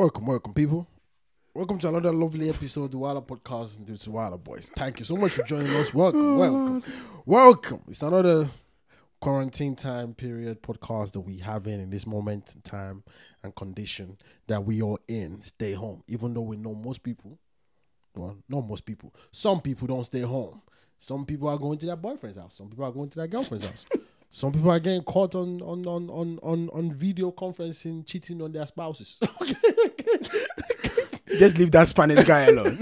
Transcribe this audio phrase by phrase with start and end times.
[0.00, 0.88] Welcome, welcome, people.
[1.52, 4.70] Welcome to another lovely episode of the Wilder Podcast and the Wilder Boys.
[4.74, 5.92] Thank you so much for joining us.
[5.92, 6.82] Welcome, oh, welcome,
[7.26, 7.82] welcome.
[7.86, 8.48] It's another
[9.20, 13.04] quarantine time period podcast that we have in in this moment in time
[13.42, 14.16] and condition
[14.46, 15.42] that we are in.
[15.42, 17.38] Stay home, even though we know most people.
[18.16, 19.14] Well, not most people.
[19.32, 20.62] Some people don't stay home.
[20.98, 22.56] Some people are going to their boyfriend's house.
[22.56, 23.84] Some people are going to their girlfriend's house.
[24.32, 28.52] Some people are getting caught on on on on on, on video conferencing, cheating on
[28.52, 29.18] their spouses.
[31.38, 32.78] Just leave that Spanish guy alone.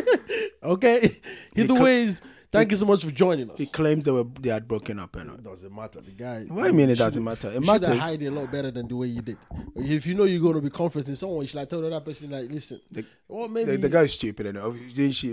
[0.62, 1.08] okay.
[1.54, 2.20] Either cl- ways,
[2.50, 3.58] thank you so much for joining us.
[3.58, 5.36] he claims they were they had broken up and all.
[5.36, 6.00] It doesn't matter.
[6.00, 6.44] The guy.
[6.48, 7.48] What do you mean it doesn't matter?
[7.48, 7.98] It you should have matters.
[8.00, 9.38] hide it a lot better than the way you did.
[9.76, 12.00] If you know you're going to be confronting someone, you should like tell the other
[12.00, 14.72] person like, listen, The- well maybe The, the guy's stupid and all.
[14.72, 15.30] Didn't she?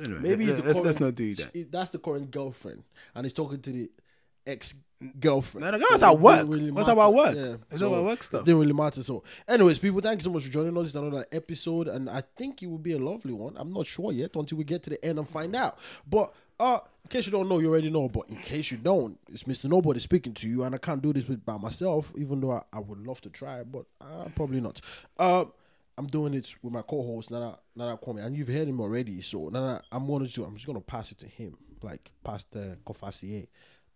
[0.00, 1.50] Anyway, maybe he's the let's, current, let's not do that.
[1.52, 2.84] she- That's the current girlfriend,
[3.14, 3.90] and he's talking to the
[4.46, 4.74] ex
[5.20, 5.64] girlfriend.
[5.64, 6.46] No, the guy's at work.
[6.48, 7.34] What's about work?
[7.36, 7.56] Yeah.
[7.70, 8.44] It's about work stuff.
[8.44, 9.02] Didn't really matter.
[9.02, 10.86] So, anyways, people, thank you so much for joining us.
[10.86, 13.54] It's another episode, and I think it will be a lovely one.
[13.56, 15.78] I'm not sure yet until we get to the end and find out.
[16.08, 18.08] But uh, in case you don't know, you already know.
[18.08, 19.68] But in case you don't, it's Mr.
[19.68, 22.62] Nobody speaking to you, and I can't do this with by myself, even though I,
[22.72, 24.80] I would love to try, but uh, probably not.
[25.18, 25.44] Uh,
[25.98, 29.20] I'm doing it with my co-host Nana Nana Kwame, and you've heard him already.
[29.20, 30.44] So Nana, I'm gonna do.
[30.44, 33.46] I'm just gonna pass it to him, like pass the Courvoisier,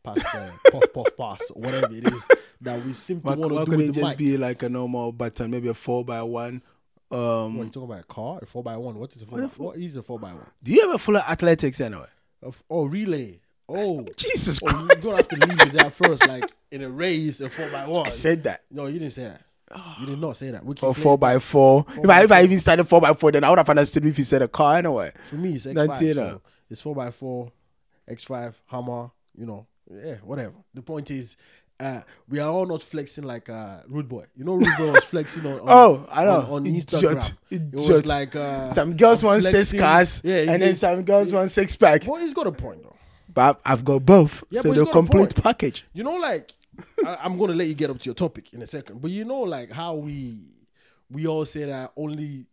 [0.02, 2.28] pass the puff puff pass, whatever it is
[2.60, 4.18] that we simply Why, want to do just mic.
[4.18, 6.62] be like a normal button, maybe a four by one?
[7.10, 8.00] Um, What you talking about?
[8.00, 8.38] A car?
[8.42, 8.98] A four by one?
[8.98, 9.38] What is a four?
[9.38, 10.46] By, what is a four by one?
[10.62, 12.06] do you ever follow athletics anyway?
[12.70, 13.40] Oh, relay.
[13.68, 16.26] Oh, Jesus oh, you're gonna have to leave it there first.
[16.26, 18.06] Like in a race, a four by one.
[18.06, 18.62] I said that.
[18.70, 19.42] no, you didn't say that.
[20.00, 20.64] You did not say that.
[20.64, 21.86] We Or four by four.
[21.88, 24.18] If I if I even started four by four, then I would have understood if
[24.18, 25.12] you said a car anyway.
[25.24, 25.96] For me, it's X five.
[25.98, 26.38] So uh.
[26.68, 27.52] it's four by four,
[28.08, 29.10] X five, Hammer.
[29.36, 30.55] You know, yeah, whatever.
[30.74, 31.36] The point is,
[31.78, 34.24] uh, we are all not flexing like uh, Rude Boy.
[34.36, 35.60] You know, Rude Boy was flexing on.
[35.60, 36.41] on Oh, I know.
[36.41, 36.86] on, on Idiot.
[36.86, 37.36] Instagram.
[37.50, 41.32] It was like uh, Some girls I'm want six cars, Yeah, and then some girls
[41.32, 42.04] want six pack.
[42.04, 42.97] But he's got a point though.
[43.32, 45.87] But I've got both, Yeah, so the he's got a complete package.
[45.93, 46.53] You know, like
[47.06, 49.25] I, I'm gonna let you get up to your topic in a second, but you
[49.25, 50.41] know, like how we
[51.10, 52.47] we all say that only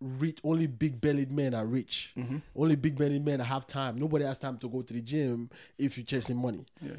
[0.00, 2.12] rich, only big bellied men are rich.
[2.16, 2.38] Mm-hmm.
[2.56, 3.98] Only big bellied men have time.
[3.98, 6.64] Nobody has time to go to the gym if you're chasing money.
[6.80, 6.92] Yeah.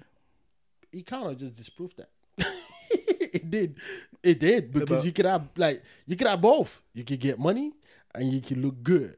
[0.92, 2.10] He kind of just disproved that.
[2.92, 3.76] it did,
[4.24, 6.82] it did because you could have like you could have both.
[6.94, 7.74] You could get money
[8.16, 9.16] and you could look good,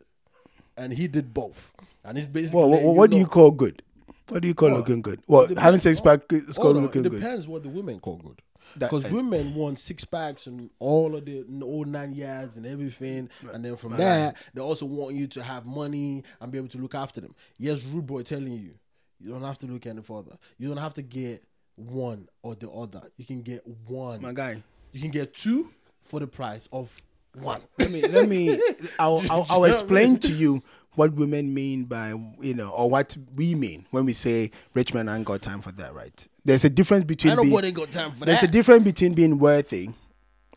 [0.76, 1.72] and he did both.
[2.04, 3.82] And it's basically Well, what, letting what do know- you call good?
[4.28, 5.22] What do you call Well, looking good?
[5.28, 7.20] Well, having sex pack is called on, looking it good.
[7.22, 8.42] depends what the women call good.
[8.78, 13.64] Because women want six packs and all of the old nine yards and everything, and
[13.66, 16.78] then from my that they also want you to have money and be able to
[16.78, 17.36] look after them.
[17.58, 18.74] Yes, rude boy telling you,
[19.20, 20.38] you don't have to look any further.
[20.58, 21.44] You don't have to get
[21.76, 23.02] one or the other.
[23.18, 24.22] You can get one.
[24.22, 25.70] My guy, You can get two
[26.02, 26.96] for the price of
[27.34, 27.62] one.
[27.80, 28.60] let me let me.
[29.00, 30.62] I'll, I'll, I'll explain to you
[30.96, 32.10] what women mean by
[32.42, 35.72] you know, or what we mean when we say rich men ain't got time for
[35.74, 35.94] that.
[35.94, 36.28] Right?
[36.44, 37.34] There's a difference between.
[37.34, 38.50] I being- got time for there's that.
[38.50, 39.90] a difference between being worthy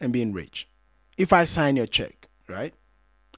[0.00, 0.68] and being rich.
[1.16, 2.74] If I sign your check, right?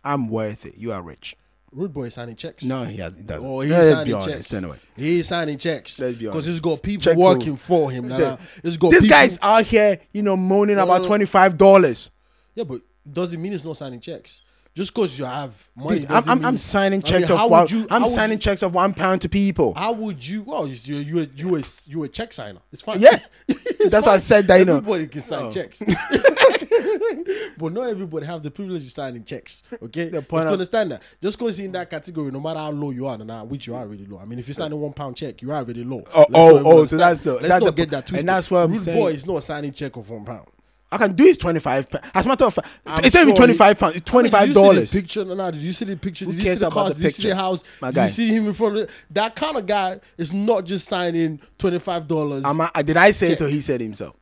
[0.02, 0.72] I'm worthy.
[0.76, 1.36] You are rich.
[1.72, 2.64] rude boy is signing checks.
[2.64, 3.44] No, he, has, he doesn't.
[3.44, 4.28] Oh, he's Let's signing be honest.
[4.30, 4.54] checks.
[4.54, 6.00] Anyway, He's signing checks.
[6.00, 8.08] Let's be Because he's got people Check working for him.
[8.08, 8.38] Now.
[8.62, 11.04] He's this people- guy's out here, you know, moaning about no, no.
[11.04, 12.10] twenty five dollars.
[12.54, 12.80] Yeah, but
[13.12, 14.40] doesn't mean he's not signing checks.
[14.76, 17.50] Just because you have money, Dude, I'm, I'm, mean- I'm signing I mean, checks of
[17.50, 17.66] one.
[17.68, 19.72] you- I'm signing you- checks of one pound to people.
[19.74, 20.42] How would you?
[20.42, 22.60] Well, you you a you a you a check signer.
[22.70, 23.00] It's fine.
[23.00, 23.18] Yeah.
[23.48, 24.76] It's That's why I said that, you know.
[24.78, 25.50] everybody can sign Oh.
[25.52, 25.80] checks,
[27.58, 29.62] but not everybody have the privilege of signing checks.
[29.82, 31.02] Okay, The point to understand that.
[31.22, 33.74] Just because in that category, no matter how low you are, and now which you
[33.74, 34.18] are really low.
[34.18, 36.02] I mean, if you're signing one pound check, you are really low.
[36.14, 38.50] Oh, Let's oh, oh, so that's the- Let's that's not the get that and that's
[38.50, 38.98] what I'm Rude saying.
[38.98, 40.48] boy is not signing check of one pound.
[40.92, 41.86] I can do his twenty five.
[42.14, 43.96] As a matter of fact, I'm it's not even sure twenty pounds.
[43.96, 44.90] It's twenty five did you see dollars.
[44.92, 45.24] the Picture?
[45.24, 45.50] No, no.
[45.50, 46.24] Did you see the picture?
[46.26, 47.34] Who Did you cares see the the Did you see the picture?
[47.34, 47.64] house?
[47.82, 48.02] My Did guy.
[48.04, 50.00] you see him in front of the, that kind of guy?
[50.16, 52.44] Is not just signing twenty five dollars.
[52.84, 53.40] Did I say Check.
[53.40, 54.14] it or he said himself?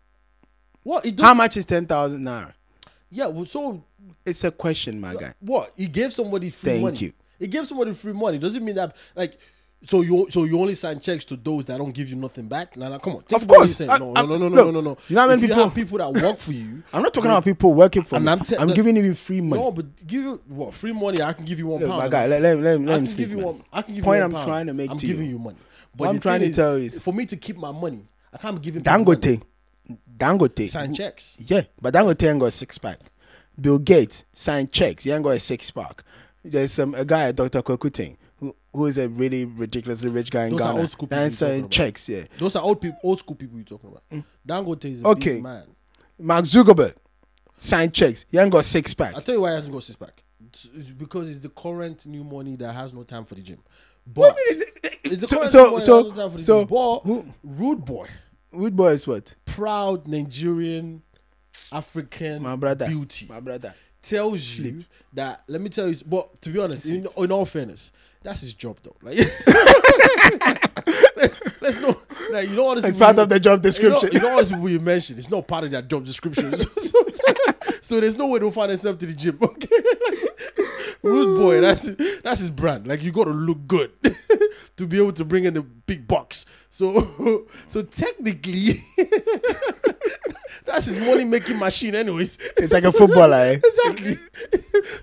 [0.82, 1.06] What?
[1.20, 2.54] How much is ten thousand naira?
[3.10, 3.26] Yeah.
[3.26, 3.84] Well, so
[4.24, 5.34] It's a question, my guy.
[5.40, 5.70] what?
[5.76, 6.98] He gave somebody free Thank money.
[6.98, 7.12] you.
[7.38, 8.38] He gave somebody free money.
[8.38, 9.38] Doesn't mean that like.
[9.86, 12.76] So you so you only sign checks to those that don't give you nothing back?
[12.76, 13.22] Nah, nah, come on.
[13.22, 13.80] Think Of course.
[13.80, 14.98] I- No, I- no, no, no, look, no, no, no.
[15.08, 16.82] you know how many people- you have people that work for you.
[16.92, 18.32] I'm not talking about people working for And me.
[18.32, 19.62] I'm I'm, the- giving you free money.
[19.62, 21.20] No, but give you what free money?
[21.22, 22.00] I can give you one Look, pound.
[22.02, 23.62] my guy, let, let, let, let I him can speak, give you one.
[23.72, 24.48] I can give Point you I'm one pound.
[24.48, 24.92] trying to make you.
[24.92, 25.32] I'm to giving you.
[25.32, 25.58] you money.
[25.96, 28.74] What I'm trying to tell is- for me to keep my money, I can't give
[28.76, 29.04] money.
[29.04, 29.42] Dangote.
[30.16, 30.70] Dangote.
[30.70, 31.36] sign checks.
[31.38, 32.98] Yeah, but Dangote ain't got a six pack.
[33.60, 35.04] Bill Gates signed checks.
[35.04, 36.02] He ain't got a six pack.
[36.44, 37.62] There's some a guy, Dr.
[37.62, 40.80] Kokuting, who, who is a really ridiculously rich guy in Those are Ghana.
[40.80, 41.70] old school people and about.
[41.70, 42.24] checks, yeah.
[42.38, 44.02] Those are old people, old school people you're talking about.
[44.12, 44.24] Mm.
[44.46, 45.34] Dangote is a Okay.
[45.34, 45.64] big man.
[46.18, 46.94] Mark Zuckerberg
[47.56, 48.24] sign checks.
[48.30, 49.16] He ain't got six pack.
[49.16, 50.22] I tell you why he hasn't got six pack.
[50.52, 53.58] It's because it's the current new money that has no time for the gym.
[54.06, 54.36] But
[55.04, 56.58] it's the So- current so- new money that so- has no time for the so
[56.60, 56.68] gym.
[56.68, 58.08] But who- rude boy,
[58.52, 59.34] Rude boy is what?
[59.46, 61.02] proud Nigerian
[61.72, 62.86] African My brother.
[62.86, 63.74] beauty My brother.
[64.02, 65.42] tells you that.
[65.48, 65.96] Let me tell you.
[66.06, 67.90] But to be honest, in, in all fairness,
[68.24, 68.96] that's his job though.
[69.02, 69.18] Like,
[71.60, 71.96] let's not.
[72.32, 72.82] Like, you know what?
[72.82, 74.08] It's part of the job description.
[74.12, 75.18] You know, you know what you mentioned?
[75.18, 76.56] It's not part of their job description.
[76.78, 77.04] so,
[77.82, 79.38] so there's no way they'll find themselves to the gym.
[79.42, 79.68] Okay,
[81.04, 81.60] rude boy.
[81.60, 81.82] That's
[82.22, 82.86] that's his brand.
[82.86, 83.90] Like you got to look good
[84.76, 86.46] to be able to bring in the big bucks.
[86.70, 88.80] So so technically,
[90.66, 91.94] that's his money making machine.
[91.94, 93.36] Anyways, It's like a footballer.
[93.36, 93.60] Eh?
[93.64, 94.16] exactly.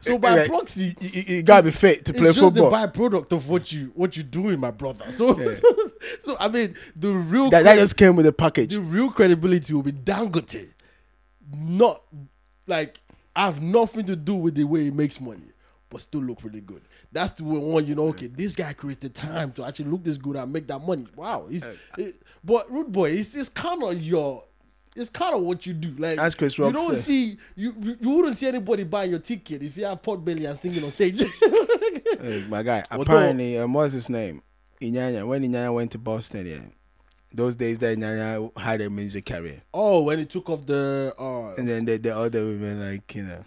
[0.02, 2.28] So by Like, proxy, You, you- gotta be fit to play football.
[2.30, 2.72] it's just football.
[2.72, 2.88] the
[3.20, 5.12] byproduct of what you what you doing, my brother.
[5.12, 5.68] So, so,
[6.22, 8.74] so, I mean, the real That, that just came with the package.
[8.74, 10.72] the real credibility will be Dangote.
[11.56, 12.02] Not
[12.68, 13.00] like
[13.36, 15.52] I have nothing to do with the way he makes money,
[15.92, 16.82] but still look really good.
[17.12, 18.08] That's the one you know.
[18.08, 21.06] Okay, this guy created time to actually look this good and make that money.
[21.16, 21.68] Wow, he's
[21.98, 24.46] it- but rude boy, it's, it's kind of your.
[24.94, 25.94] It's kind of what you do.
[25.98, 26.98] Like As Chris Rock you don't said.
[27.04, 30.58] see you, you wouldn't see anybody buying your ticket if you have pot belly and
[30.58, 31.22] singing on stage.
[32.22, 32.84] Hey, my guy.
[32.92, 34.42] Apparently, um, what's his name?
[34.82, 35.26] Iyanya.
[35.26, 36.60] When Iyanya went to Boston, yeah,
[37.34, 41.54] those days that Iyanya had a music career, oh, when he took off the uh,
[41.58, 43.44] and then the, the other women, like you know,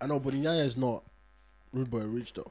[0.00, 1.04] I know, but Iyanya is not
[1.74, 2.50] rude boy rich though.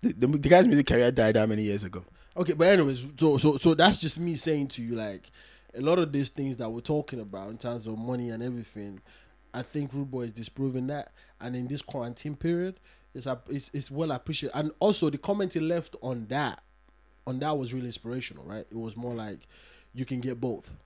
[0.00, 2.04] the, the, the guy's music career died how many years ago?
[2.36, 5.30] Okay, but anyways, so so so that's just me saying to you like
[5.74, 9.00] a lot of these things that we're talking about in terms of money and everything.
[9.52, 12.78] I think Rude Boy is disproving that, and in this quarantine period,
[13.14, 14.56] it's it's, it's well appreciated.
[14.56, 16.62] And also the comment he left on that,
[17.26, 18.66] on that was really inspirational, right?
[18.70, 19.40] It was more like
[19.94, 20.76] you can get both,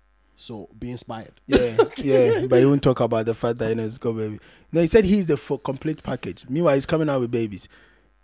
[0.43, 1.33] so be inspired.
[1.47, 4.39] Yeah, yeah, but he won't talk about the fact that you know it's got baby.
[4.73, 6.45] No, he said he's the complete package.
[6.49, 7.69] Meanwhile, he's coming out with babies.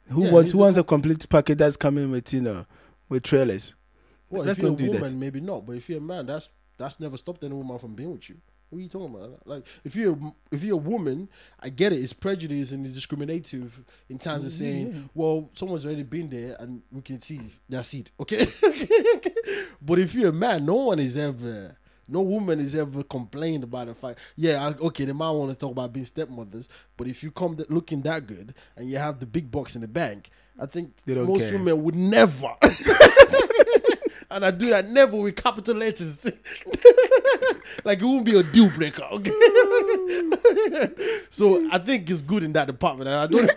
[0.09, 2.67] Who Yeah, wants who wants a complete package that's coming with you know
[3.09, 3.75] with trailers?
[4.31, 5.17] Well, Let's if you're not a do woman, that.
[5.17, 5.65] maybe not.
[5.67, 8.37] But if you're a man, that's that's never stopped any woman from being with you.
[8.71, 9.47] What are you talking about?
[9.47, 10.19] Like, if you're
[10.51, 11.29] if you're a woman,
[11.61, 12.03] I get it.
[12.03, 16.83] It's prejudice and it's discriminative in terms of saying, well, someone's already been there and
[16.93, 18.11] we can see their seed.
[18.21, 18.45] Okay,
[19.83, 21.77] but if you're a man, no one is ever.
[22.09, 24.19] No woman is ever complained about the fact.
[24.37, 27.57] Yeah, I- okay, they might want to talk about being stepmothers, but if you come
[27.57, 30.93] th- looking that good and you have the big box in the bank, I think
[31.07, 31.53] most care.
[31.59, 32.53] women would never
[34.31, 36.25] and I do that never with capital letters.
[37.85, 39.05] like it won't be a deal breaker.
[39.13, 39.31] Okay.
[41.31, 43.51] so I think it's good in that department, and I don't.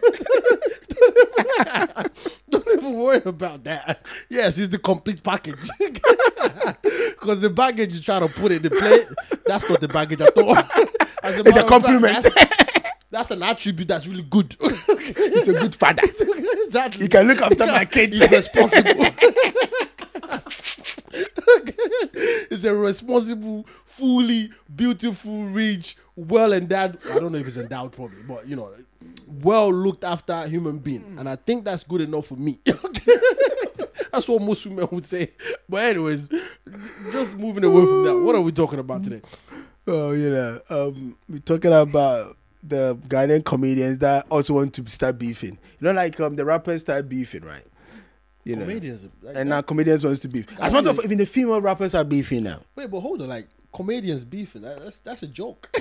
[2.81, 4.05] Even worry about that.
[4.29, 5.69] Yes, it's the complete package.
[7.21, 9.05] Because the baggage you try to put in the plate,
[9.45, 10.57] that's not the baggage at all.
[11.23, 12.23] As It's a of fact, compliment.
[12.23, 12.29] that's,
[13.11, 14.55] that's an attribute that's really good.
[14.59, 16.01] He's a good father.
[16.03, 17.03] exactly.
[17.03, 18.17] He can look after my kids.
[18.19, 19.05] He's responsible.
[22.49, 26.97] He's a responsible, fully beautiful, rich, well endowed.
[27.11, 28.71] I don't know if he's endowed probably, but you know,
[29.43, 31.15] well looked after human being.
[31.17, 32.59] And I think that's good enough for me.
[34.11, 35.31] that's what most women would say.
[35.69, 36.29] But anyways,
[37.11, 38.17] just moving away from that.
[38.17, 39.21] What are we talking about today?
[39.87, 45.17] Oh, you know, um, we're talking about the Ghanaian comedians that also want to start
[45.17, 45.57] beefing.
[45.79, 47.65] You know, like um, the rappers start beefing, right?
[48.43, 49.07] You know, Comedians.
[49.21, 50.47] Like, and now comedians wants to beef.
[50.59, 52.59] As much of even the female rappers are beefing now.
[52.75, 54.61] wait, but hold on, like comedians beefing.
[54.63, 55.69] that- That's that's a joke.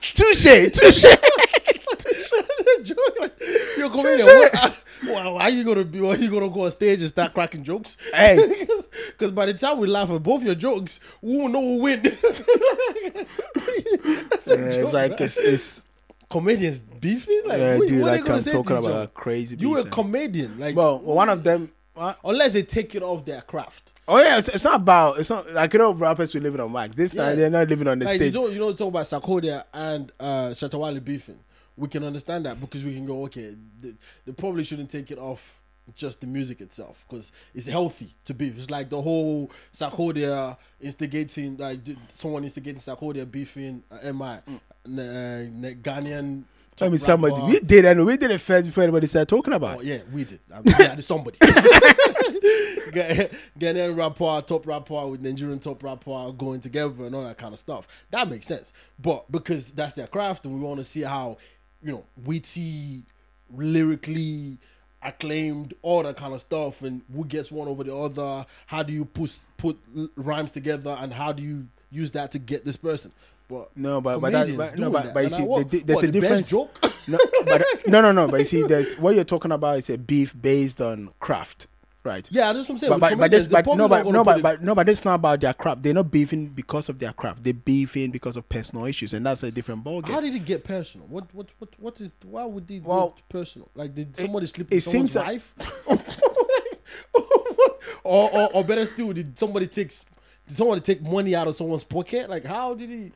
[0.00, 1.04] Touche, touche.
[2.04, 2.98] A joke.
[3.20, 3.40] Like,
[3.76, 4.26] you're a comedian.
[4.26, 5.98] What, well, how you gonna be?
[6.06, 7.96] Are you gonna go on stage and start cracking jokes?
[8.12, 8.36] Hey.
[9.08, 12.02] because by the time we laugh at both your jokes, we won't know who win.
[13.56, 15.20] That's a Yeah, joke, it's like right?
[15.20, 15.84] it's, it's
[16.30, 17.42] comedians beefing.
[17.46, 18.02] Like, yeah, what- dude.
[18.02, 19.56] what Like I'm talking about crazy.
[19.58, 21.72] You a comedian, like well, one of them.
[21.96, 23.92] uh, unless they take it off their craft.
[24.08, 25.18] oh yeah, it's, it's not about.
[25.18, 26.94] It's not like you know rappers we living on wax.
[26.96, 27.26] This Yeah.
[27.28, 28.34] time they're not living on the Like you stage.
[28.34, 31.38] don't you don't talk about Sarkodie and uh Shatta Wale beefing.
[31.76, 33.92] We can understand that because we can go, okay, they,
[34.24, 35.60] they probably shouldn't take it off
[35.94, 38.56] just the music itself because it's healthy to beef.
[38.58, 41.80] It's like the whole Sarkodie instigating, like
[42.16, 44.38] someone instigating Sarkodie beefing uh, MI, uh,
[44.86, 46.42] Ghanaian.
[46.42, 46.44] Mm.
[46.76, 47.34] Tell me somebody.
[47.34, 47.46] rapper.
[47.46, 49.78] We did and we did it first before anybody started talking about.
[49.78, 50.40] Oh, yeah, we did.
[50.52, 51.38] I mean, yeah, somebody.
[51.40, 53.28] Gha-
[53.58, 57.58] Ghanaian rapper, top rapper with Nigerian top rapper going together and all that kind of
[57.58, 57.88] stuff.
[58.10, 58.74] That makes sense.
[58.98, 61.38] But because that's their craft and we want to see how,
[61.86, 63.02] you know, witty,
[63.54, 64.58] lyrically
[65.02, 68.44] acclaimed, all that kind of stuff, and who gets one over the other.
[68.66, 69.78] How do you put put
[70.16, 73.12] rhymes together, and how do you use that to get this person?
[73.48, 75.14] But No, but but, that, but no, but, that.
[75.14, 76.50] but you see, the- there's what, a the difference.
[76.50, 76.78] joke.
[77.06, 78.26] No, but no, no, no.
[78.26, 81.68] But you see, there's what you're talking about is a beef based on craft,
[82.06, 82.26] right?
[82.30, 82.92] yeah, that's what I'm saying.
[82.92, 85.16] But, but, but this, but no, not but no, but, but no, but it's not
[85.16, 85.82] about their craft.
[85.82, 87.44] They're not beefing because of their craft.
[87.44, 90.10] They're beefing because of personal issues, and that's a different ballgame.
[90.10, 91.06] How did it get personal?
[91.08, 93.68] What what what what is why would they Well, get personal?
[93.74, 95.54] Like did somebody sleep with it someone's seems wife?
[98.04, 99.92] or, or or better still, did somebody take
[100.46, 102.30] did somebody take money out of someone's pocket?
[102.30, 103.12] Like how did he?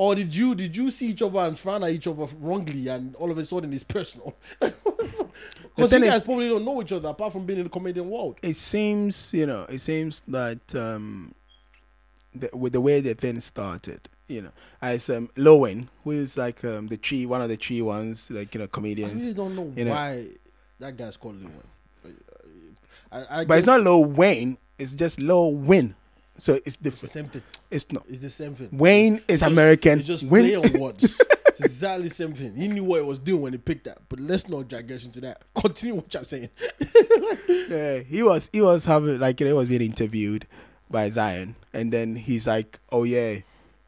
[0.00, 3.14] Or did you did you see each other and frown at each other wrongly, and
[3.16, 4.34] all of a sudden it's personal?
[5.76, 8.08] Because you is- guys probably don't know each other apart from being in the comedian
[8.08, 8.38] world.
[8.42, 11.34] it seems you know it seems that um
[12.34, 16.64] the, with the way the thing started you know as um Lowen who is like
[16.64, 19.12] um the tree one of the tree ones like you know comedians.
[19.12, 19.90] I really don't know you know.
[19.92, 20.26] why
[20.78, 22.16] that guy's called Lil Wayne.
[23.12, 25.94] I, I but it's not Lil Wayne it's just Lil Win
[26.40, 27.42] so it's the different same thing.
[27.70, 28.68] it's not It's the same thing.
[28.72, 31.20] Wayne is It's just- American It's just Win play on words.
[31.48, 32.56] it's exactly the same thing.
[32.56, 33.98] He knew what he was doing when he picked that.
[34.08, 35.42] But let's not digress into that.
[35.54, 36.48] Continue what you're saying.
[37.68, 40.46] yeah, he was he was having like you know, he was being interviewed
[40.90, 43.36] by Zion, and then he's like, "Oh yeah,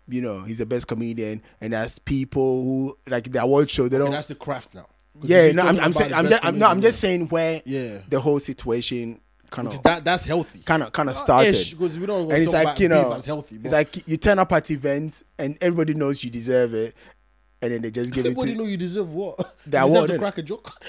[0.08, 3.96] you know, he's the best comedian," and there's people who like the award show they
[3.96, 4.12] And don't.
[4.12, 4.86] that's the craft now.
[5.22, 7.98] yeah, no, I'm, I'm saying I'm just I'm, no, I'm just saying where Yeah.
[8.08, 9.20] the whole situation
[9.52, 10.60] kind of that that's healthy.
[10.60, 11.50] kind of kind of started.
[11.50, 13.56] Ish, because we don't and it's talk like about you know, as healthy.
[13.56, 16.94] it's like you turn up at events and everybody knows you deserve it,
[17.60, 19.36] and then they just give it everybody know you deserve what?
[19.66, 20.72] The you award, deserve to crack a joke.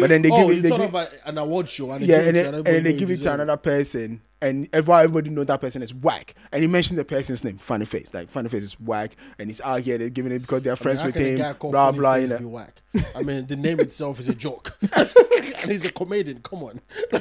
[0.00, 0.62] But then they oh, give it.
[0.62, 3.22] They give, an award show and they yeah, and it and then they give it
[3.22, 6.34] to another person, and everybody, everybody knows that person is whack.
[6.50, 8.12] And he mentions the person's name, Funny Face.
[8.12, 9.96] Like Funny Face is whack, and he's out here.
[9.96, 11.56] They're giving it because they're I mean, friends with him.
[11.60, 12.14] Blah blah.
[12.16, 12.48] You be know.
[12.48, 12.82] whack?
[13.16, 16.40] I mean, the name itself is a joke, and he's a comedian.
[16.42, 16.80] Come on,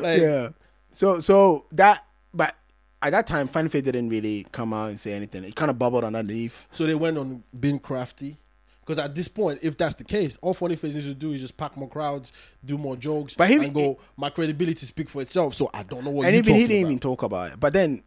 [0.00, 0.50] like Yeah.
[0.90, 2.54] So so that, but
[3.00, 5.44] at that time, Funny Face didn't really come out and say anything.
[5.44, 6.66] It kind of bubbled underneath.
[6.72, 8.38] So they went on being crafty.
[8.88, 11.42] Because at this point, if that's the case, all Funny Face needs to do is
[11.42, 12.32] just pack more crowds,
[12.64, 13.98] do more jokes, But he- and go.
[14.16, 15.52] my credibility speak for itself.
[15.52, 16.26] So I don't know what.
[16.26, 16.88] and even he didn't about.
[16.88, 17.60] even talk about it.
[17.60, 18.02] But then,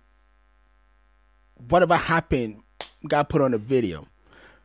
[1.69, 2.63] whatever happened,
[3.07, 4.07] got put on a video,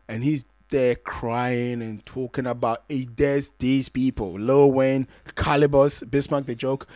[0.08, 6.46] and he's there crying and talking about hey, there's these people, Lil Wayne, Kalybos, Bismark
[6.46, 6.88] the joke.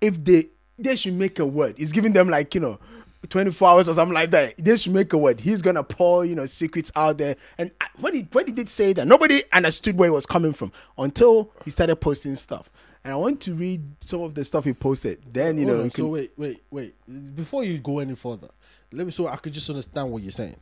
[0.00, 2.80] If they they should make a word, he's giving them like you know.
[3.28, 4.56] 24 hours or something like that.
[4.56, 5.40] They should make a word.
[5.40, 7.36] He's gonna pour, you know, secrets out there.
[7.58, 10.72] And when he when he did say that, nobody understood where he was coming from
[10.96, 12.70] until he started posting stuff.
[13.04, 15.22] And I want to read some of the stuff he posted.
[15.32, 17.34] Then you Hold know, on, can, so wait, wait, wait.
[17.34, 18.48] Before you go any further,
[18.92, 20.56] let me so I could just understand what you're saying.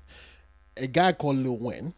[0.77, 1.95] A guy called Lil Wayne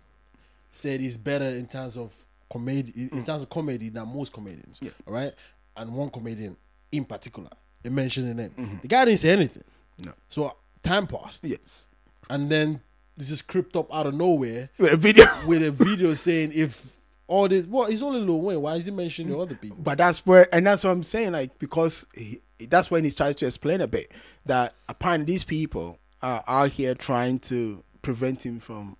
[0.70, 2.14] said he's better in terms of
[2.50, 3.26] comedy, in mm.
[3.26, 4.78] terms of comedy than most comedians.
[4.80, 4.90] Yeah.
[5.06, 5.32] All right,
[5.76, 6.56] and one comedian
[6.92, 7.50] in particular,
[7.82, 8.50] he mentioned the name.
[8.50, 8.76] Mm-hmm.
[8.82, 9.64] The guy didn't say anything.
[10.04, 10.12] No.
[10.28, 11.88] So time passed, Yes.
[12.28, 12.80] and then
[13.18, 15.24] it just crept up out of nowhere With a video.
[15.46, 18.60] with a video saying if all this, well, he's only Lil Wayne.
[18.60, 19.76] Why is he mentioning other people?
[19.80, 23.36] But that's where, and that's what I'm saying, like, because he, that's when he tries
[23.36, 24.10] to explain a bit
[24.46, 28.96] that apparently these people are out here trying to prevent him from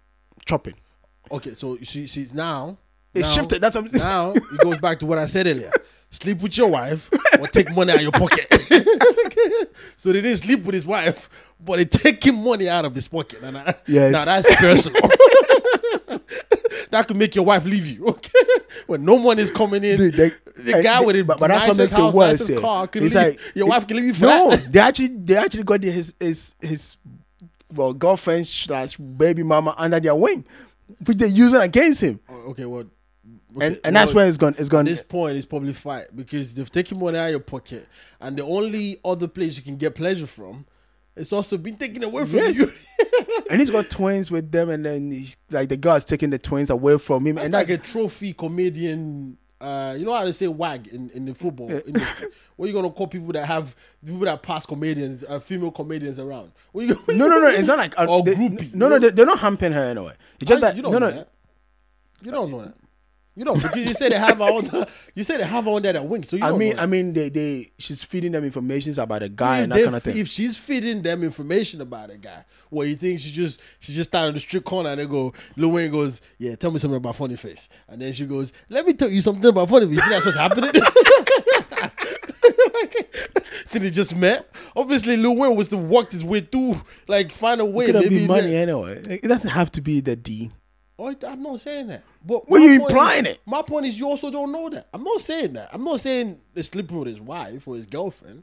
[0.47, 0.75] chopping.
[1.33, 2.79] Okay, so you see, see now
[3.15, 3.61] It's now- shifted.
[3.63, 4.03] That's what I'm saying.
[4.05, 5.71] Now it goes back to what I said earlier.
[6.13, 8.47] Sleep with your wife or take money out of your pocket.
[9.97, 13.41] so they didn't sleep with his wife, but they taking money out of his pocket.
[13.43, 14.13] And I, Yes.
[14.13, 15.01] Now that's personal.
[16.91, 18.07] that could make your wife leave you.
[18.09, 18.31] Okay.
[18.87, 21.69] When no money is coming in, Dude, they- the guy with it, but, but that's
[21.69, 22.51] what makes it house, worse.
[22.51, 22.61] yeah.
[22.61, 23.25] car can It's leave.
[23.25, 24.71] like your wife can leave you for no, that.
[24.73, 26.97] they actually they actually got his his his
[27.73, 30.45] well girlfriend slash baby mama under their wing,
[31.07, 32.85] which they're using against him, oh, Okay, well,
[33.57, 34.55] okay, and that's where it's gone.
[34.59, 34.87] It's gone.
[34.87, 37.87] At this point, it's probably fine because they've taken money out of your pocket,
[38.21, 40.67] and the only other place you can get pleasure from,
[41.17, 42.59] it's also been taken away from Yes.
[42.59, 43.43] you.
[43.51, 46.71] and he's got twins with them, and then he's, like the guy's taking the twins
[46.71, 49.37] away from him, That's and like that's a trophy comedian.
[49.61, 52.29] Uh, you know how they say wag in, in the football industry.
[52.57, 56.53] What you gonna call people that have people that pass comedians, uh, female comedians around?
[56.73, 57.49] What you gonna, no, no, no.
[57.49, 58.73] It's not like a, Or they- groupie.
[58.75, 60.15] No, no, they, they're not humping her anyway.
[60.41, 61.17] It's just How- that you don't no, know no.
[61.17, 61.29] that.
[62.23, 62.75] You don't know that.
[63.41, 64.87] You don't because you say they have her on.
[65.15, 66.25] You say they have her on there that wing.
[66.25, 66.83] So you I mean, know.
[66.83, 69.97] I mean, they, they, she's feeding them information about a guy if, and that kind
[69.97, 70.19] of thing.
[70.19, 74.11] if she's feeding them information about a guy, what you think she just she just
[74.11, 77.17] started the street corner and they go, Lil Wayne goes, Yeah, tell me something about
[77.17, 77.71] funny face.
[77.89, 80.05] And then she goes, Let me tell you something about funny face.
[80.05, 80.73] You that's what's happening?
[83.73, 84.51] Did they just met?
[84.77, 87.87] Obviously, Lil Wayne was to walk his way through, like find a way.
[87.87, 89.03] It could maybe be money anyway.
[89.09, 90.51] It doesn't have to be the D.
[91.03, 92.03] Oh, I'm not saying that.
[92.25, 93.41] But Well, my you implying is- it.
[93.47, 94.89] My point is, you also don't know that.
[94.93, 95.71] I'm not saying that.
[95.73, 98.43] I'm not saying they're sleeping with his wife or his girlfriend.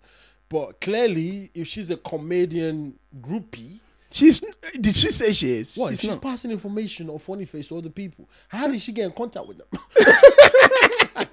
[0.49, 4.39] But clearly, if she's a comedian groupie, She's
[4.79, 5.75] did she say she is?
[5.75, 5.89] what?
[5.91, 8.27] She's She's, passing information of funny face to other people.
[8.47, 9.67] How did she get in contact with them?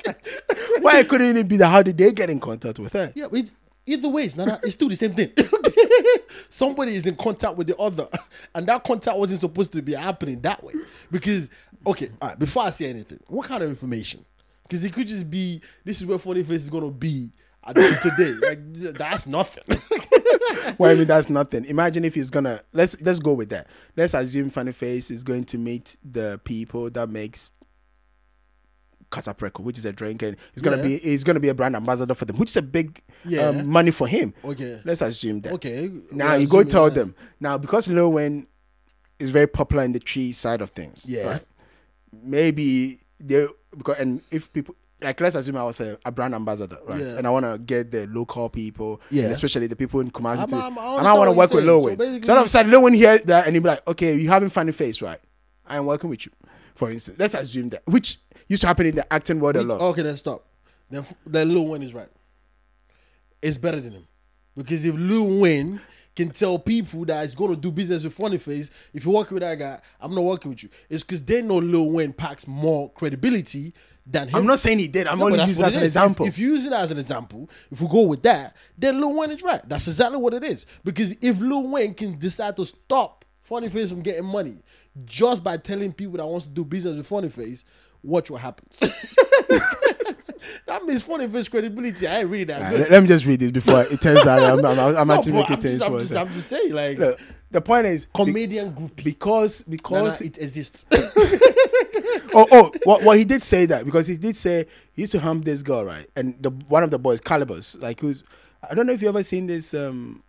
[0.80, 1.68] Why couldn't it be that?
[1.68, 3.12] How did they get in contact with her?
[3.14, 3.52] yeah, it,
[3.86, 5.30] either way, it's, not, it's still the same thing.
[6.54, 8.06] Somebody is in contact with the other,
[8.54, 10.75] and that contact wasn't supposed to be happening that way.
[11.11, 11.50] Because,
[11.84, 14.25] okay, before I say anything, what kind of information?
[14.62, 17.32] Because it could just be this is where funny face is gonna be
[17.64, 18.34] today.
[18.40, 19.64] Like that's nothing.
[20.78, 21.64] Well, I mean that's nothing.
[21.64, 23.66] Imagine if he's gonna let's let's go with that.
[23.96, 27.50] Let's assume Funny Face is going to meet the people that makes
[29.11, 30.82] Kasapreko, which is a drink, and he's gonna Yeah.
[30.82, 33.49] be he's gonna be a brand ambassador for them, which is a big Yeah.
[33.49, 34.34] um, money for him.
[34.44, 34.80] Okay.
[34.84, 35.52] Let's assume that.
[35.54, 35.90] Okay.
[36.11, 36.94] Now we're you go tell that.
[36.94, 37.14] them.
[37.40, 38.46] Now because Lil Wayne
[39.18, 41.04] is very popular in the tree side of things.
[41.06, 41.28] Yeah.
[41.28, 41.42] right?
[42.12, 43.46] Maybe they
[43.76, 47.00] because and if people like let's assume I was a, a brand ambassador, right?
[47.00, 47.16] Yeah.
[47.18, 49.25] And I want to get the local people, Yeah.
[49.25, 51.82] especially the people in Kumasi, I'm- I'm- I and I want to work with Lil.
[51.84, 52.23] Wayne.
[52.23, 54.28] So all of a sudden, Lil Wayne hear that and he be like, "Okay, you
[54.28, 55.20] having funny face, right?
[55.66, 56.32] I am working with you."
[56.75, 59.80] For instance, let's assume that, which used to happen in the acting world a lot.
[59.80, 60.44] Okay, then stop.
[60.90, 62.08] Then then Lil Wayne is right.
[63.42, 64.06] It's better than him
[64.56, 65.80] because if Lil Wayne
[66.16, 69.42] can tell people that he's gonna do business with Funny Face, if you're working with
[69.42, 70.68] that guy, I'm not working with you.
[70.88, 73.74] It's because they know Lil Wayne packs more credibility
[74.06, 74.36] than him.
[74.36, 75.06] I'm not saying he did.
[75.06, 76.26] I'm No, only using it as an example.
[76.26, 79.14] If, if you use it as an example, if we go with that, then Lil
[79.14, 79.66] Wayne is right.
[79.68, 80.66] That's exactly what it is.
[80.84, 84.56] Because if Lil Wayne can decide to stop Funny Face from getting money
[85.04, 87.64] just by telling people that wants to do business with Funny Face,
[88.04, 88.78] watch what happens.
[90.66, 92.06] that means Funny Face credibility.
[92.06, 92.90] I really that good.
[92.90, 95.61] let, me just read this before it turns out I'm, I'm, I'm No, actually making
[95.61, 97.18] things I'm, just, I'm just saying, like, Look,
[97.50, 98.96] the point is be- comedian group.
[98.96, 100.84] because because Because it exists.
[102.34, 105.20] oh oh what well, he did say that because he did say he used to
[105.20, 108.25] hump this girl right and the one of the boys Kalybos like who's
[108.68, 110.23] I don't know if you ever seen this um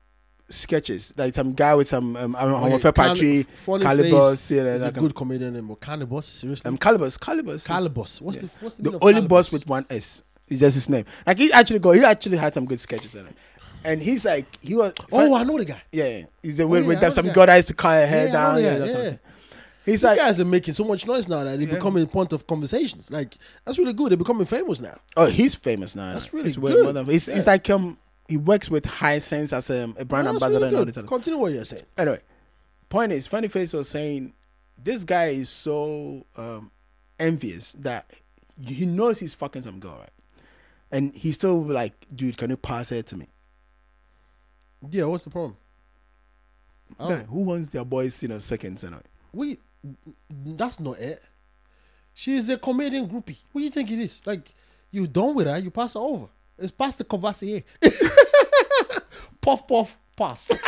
[0.50, 4.64] sketches like some guy with some um I don't know Okay, Homofe Funny Kalybos yeah,
[4.64, 6.70] is a like, good comedian name, but Cannibus, seriously.
[6.70, 8.22] um Kalybos Kalybos Kalybos.
[8.22, 11.38] What's the what's the, the only boss with one S is just his name like
[11.40, 13.36] he actually go he actually had some good sketches in it
[13.84, 15.82] and he's like he was Oh, I know the guy.
[15.92, 16.26] yeah, yeah.
[16.44, 17.34] he's a, with, yeah, with them, some guy.
[17.34, 19.14] girl that used to cut her hair Yeah, down yeah, the that guy, kind of
[19.14, 19.20] yeah.
[19.86, 22.34] he's These like guys are making so much noise now that they're becoming a point
[22.34, 23.10] of conversations.
[23.12, 24.12] Like that's really good.
[24.12, 24.96] They're becoming famous now.
[25.18, 26.14] Oh, he's famous now.
[26.14, 26.96] That's really way good.
[26.96, 30.56] than- It's, it's like um, he works with Hisense as a, a brand Oh, ambassador
[30.56, 30.88] really and all good.
[30.94, 30.98] this.
[30.98, 31.08] Other.
[31.08, 31.86] Continue what you're saying.
[31.98, 32.20] Anyway,
[32.90, 34.34] point is, Funny Face was saying
[34.82, 36.72] this guy is so um,
[37.20, 38.12] envious that
[38.66, 40.10] he knows he's fucking some girl, right?
[40.92, 43.28] And he's still like, dude, can you pass her to me?
[44.90, 45.58] Yeah, what's the problem?
[47.00, 49.02] Guy, who wants their boys, know, seconds and all?
[49.34, 49.58] We
[50.46, 51.22] that's not it.
[52.14, 53.38] She's a comedian groupie.
[53.52, 54.22] What do you think it is?
[54.26, 54.54] Like
[54.92, 56.28] you done with her, you pass her over.
[56.58, 57.64] It's past the Courvoisier.
[59.42, 60.52] puff puff pass.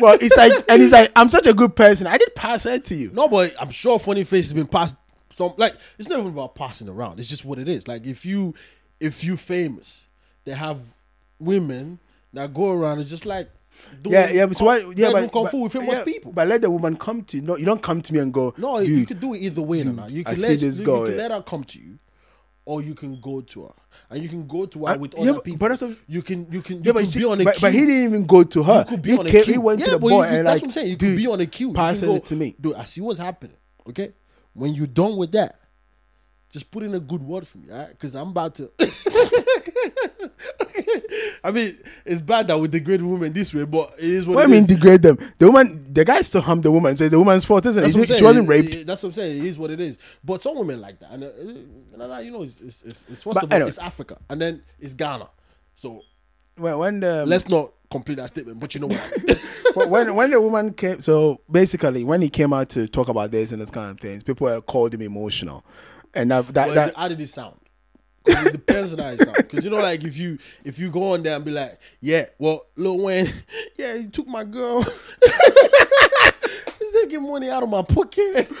[0.00, 2.06] Well, it's like, and he's like, I'm such a good person.
[2.06, 3.10] I did pass her to you.
[3.12, 4.96] No, but I'm sure Funny Face has been passed.
[5.32, 7.20] Some like it's not even about passing around.
[7.20, 7.86] It's just what it is.
[7.86, 8.54] Like if you
[8.98, 10.06] if you famous,
[10.44, 10.80] they have
[11.38, 11.98] women
[12.32, 13.48] that go around and just like
[14.02, 16.32] doing Yeah, yeah, but so what, yeah, but, kung fu with famous yeah, people.
[16.32, 17.42] But let the woman come to you.
[17.42, 18.54] No, you don't come to me and go.
[18.56, 19.82] No, you could do it either way.
[19.82, 20.08] Nana.
[20.08, 21.18] You I can see this you, girl, can yeah.
[21.18, 21.98] let her come to you,
[22.70, 23.72] or you can go to her,
[24.10, 25.58] and you can go to her Uh, with yeah, other people.
[25.58, 27.56] but that's what- you can you can you Yeah, can she, be on a but,
[27.56, 27.60] queue.
[27.66, 28.78] but he didn't even go to her.
[28.78, 29.42] You could be he on a queue.
[29.54, 30.90] He went yeah, to the boy and that's like, what I'm saying.
[30.90, 31.72] You dude, could be on a queue.
[31.72, 32.54] Pass it go, to me.
[32.60, 33.56] Dude, I see what's happening.
[33.88, 34.12] Okay,
[34.54, 35.59] when you're done with that,
[36.52, 37.88] just put in a good word for me, right?
[37.90, 38.70] Because I'm about to.
[41.42, 41.72] I mean,
[42.04, 44.50] it's bad that we degrade women this way, but it is what What I it
[44.50, 44.66] mean, is.
[44.68, 45.16] degrade them.
[45.38, 47.86] The woman, the guy still harmed the woman, so it's the woman's fault, isn't it?
[47.86, 48.18] That's He what I'm didn't- saying.
[48.18, 48.74] She wasn't raped.
[48.74, 49.38] it- that's what I'm saying.
[49.38, 49.98] It is what it is.
[50.22, 53.34] But some women like that, and uh, uh, you know, it's it's, it's, it's first
[53.34, 55.28] But of all, it's Africa, and then it's Ghana.
[55.74, 56.02] So
[56.56, 58.60] When, when the let's not complete that statement.
[58.60, 59.00] But you know what?
[59.00, 59.36] I mean.
[59.90, 63.52] when when the woman came, so basically when he came out to talk about this
[63.52, 65.64] and this kind of things, people called him emotional,
[66.14, 67.56] and that that, that how did it sound?
[68.26, 69.36] it depends on how it sounds.
[69.38, 72.26] Because you know, like if you if you go on there and be like, yeah,
[72.38, 73.32] well, Lil Wayne,
[73.76, 74.82] yeah, he took my girl.
[76.78, 78.50] He's taking money out of my pocket.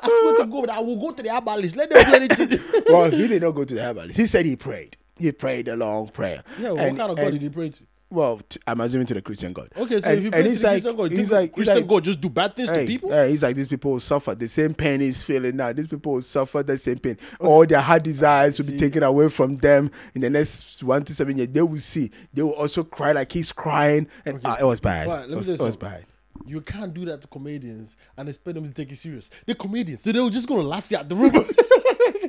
[0.00, 1.76] I swear to God, I will go to the herbalist.
[1.76, 2.82] Let them do anything.
[2.88, 4.16] well, he did not go to the herbalist.
[4.16, 4.96] He said he prayed.
[5.18, 6.42] He prayed a long prayer.
[6.60, 7.82] yeah, what And- kind of God did he pray to?
[8.10, 9.68] Well, t- I'm assuming to the Christian God.
[9.76, 11.54] Okay, so and, if you pray to he's the like, Christian God, he's like, he's
[11.54, 13.10] Christian like, God just do bad things Hey, to people?
[13.10, 15.72] hey, he's like these people will suffer the same pain he's feeling now.
[15.72, 17.18] These people will suffer the same pain.
[17.38, 21.14] All their heart desires will be taken away from them in the next one to
[21.14, 21.50] seven years.
[21.50, 22.10] They will see.
[22.32, 25.06] They will also cry like he's crying, and ah, it was bad.
[25.06, 26.06] Right, let me it, was, you it was bad.
[26.46, 29.30] You can't do that to comedians and expect them to take it serious.
[29.44, 31.32] They're comedians, so they're just gonna laugh you at the room.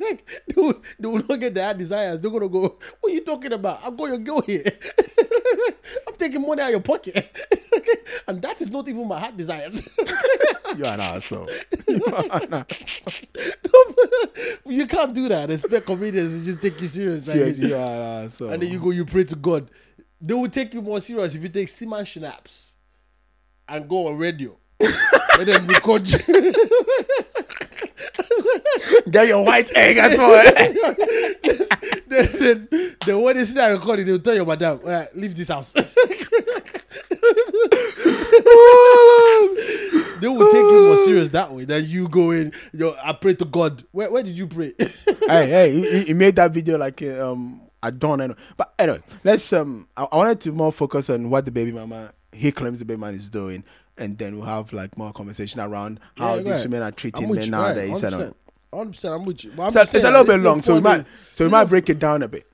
[0.00, 2.20] they, will, they will not get their desires.
[2.20, 3.80] They're gonna go, "What are you talking about?
[3.84, 4.64] I'm going to go here.
[6.08, 7.16] I'm taking money out of your pocket,
[8.28, 9.86] and that is not even my heart desires."
[10.76, 11.48] You're an asshole.
[11.88, 13.12] You're an asshole.
[14.66, 15.50] you can't do that.
[15.50, 17.26] Expect comedians to just take you serious.
[17.26, 18.50] like- Yes, you are an asshole.
[18.50, 19.70] and then you go, you pray to God.
[20.20, 22.76] They will take you more serious if you take Seaman Schnapps
[23.68, 24.56] and go on radio.
[25.38, 26.04] And then record.
[29.10, 30.54] Get your white egg as well.
[32.08, 32.68] then, then,
[33.06, 35.72] then when they see that recording, they'll tell your madam, "All right, leave this house.
[35.72, 35.82] they
[40.28, 43.84] will take you more serious that way than you going, yo, I pray to God.
[43.92, 44.72] Where, where did you pray?
[44.78, 48.34] hey, hey, he, he made that video like uh, um I don't know.
[48.56, 52.12] But anyway, let's um I, I wanted to more focus on what the baby mama
[52.32, 53.64] he claims the baby man is doing,
[54.00, 56.64] and then we'll have like more conversation around how Yeah, these right.
[56.64, 58.02] women are treating men you, nowadays.
[58.02, 58.34] right, and
[58.72, 58.84] all.
[58.86, 58.90] 100%.
[58.94, 59.52] 100%, I'm with you.
[59.58, 61.98] I'm So it's a little bit long, so we might so we might break it
[61.98, 62.46] down a bit.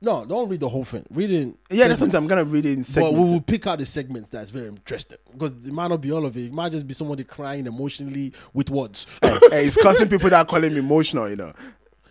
[0.00, 1.04] No, don't read the whole thing.
[1.10, 1.42] Read it.
[1.42, 3.86] in Yeah, that's something I'm gonna read it in But we will pick out the
[3.86, 6.44] segments that's very interesting because it might not be all of it.
[6.44, 9.06] It might just be somebody crying emotionally with words.
[9.22, 11.52] hey, hey, it's causing people that call him emotional, you know.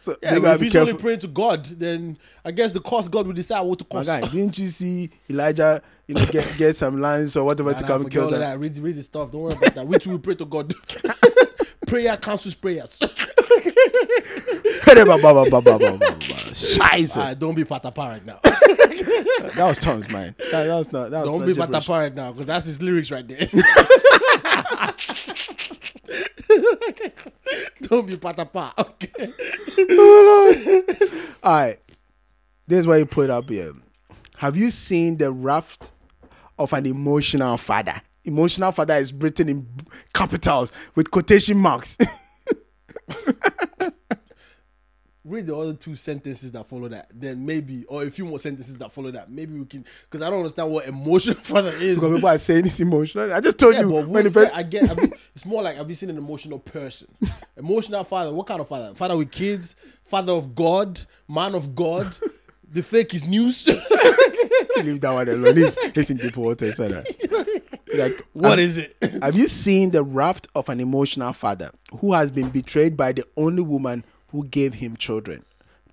[0.06, 2.80] So, Yeah, so you gotta if he's only praying to God, then I guess the
[2.80, 4.08] cost God will decide what to My cost.
[4.08, 7.82] guy, didn't you see Elijah, you know, get get some lines or whatever Nah, to
[7.84, 8.40] nah, come forget kill them?
[8.42, 8.60] that.
[8.60, 9.32] Read, read the stuff.
[9.32, 9.88] Don't worry about that.
[9.88, 10.76] Which We pray to God.
[11.88, 13.00] Prayer cancels prayers.
[16.54, 17.18] Scheiße.
[17.18, 18.40] Alright, don't be patapa right now.
[19.56, 20.36] That was tongues, man.
[20.52, 21.12] That, that was not.
[21.12, 23.48] That was don't be patapa right now because that's his lyrics right there.
[27.82, 28.72] don't be patapa.
[28.78, 29.34] Okay.
[31.44, 31.80] All right.
[32.68, 33.74] This is what you put up here.
[34.38, 35.92] Have you seen the raft
[36.58, 38.02] of an emotional father?
[38.24, 39.68] Emotional father is written in
[40.14, 41.98] capitals with quotation marks.
[45.26, 48.78] read the other two sentences that follow that, then maybe, or a few more sentences
[48.78, 49.84] that follow that, maybe we can.
[50.04, 51.96] Because I don't understand what emotional father is.
[51.96, 53.34] because people are saying it's emotional.
[53.34, 54.56] I just told Yeah, you but when first.
[54.56, 54.90] I get.
[54.90, 57.08] I mean, it's more like have you seen an emotional person?
[57.58, 58.32] Emotional father.
[58.34, 58.94] What kind of father?
[58.96, 59.76] Father with kids.
[60.04, 61.02] Father of God.
[61.28, 62.14] Man of God.
[62.70, 63.66] the fake is news.
[64.84, 65.56] leave that one alone.
[65.58, 66.72] He's, he's in deep water.
[66.72, 67.66] So that.
[67.94, 68.96] Like, what have, is it?
[69.24, 73.24] have you seen the raft of an emotional father who has been betrayed by the
[73.38, 74.04] only woman
[74.36, 75.46] who gave him children?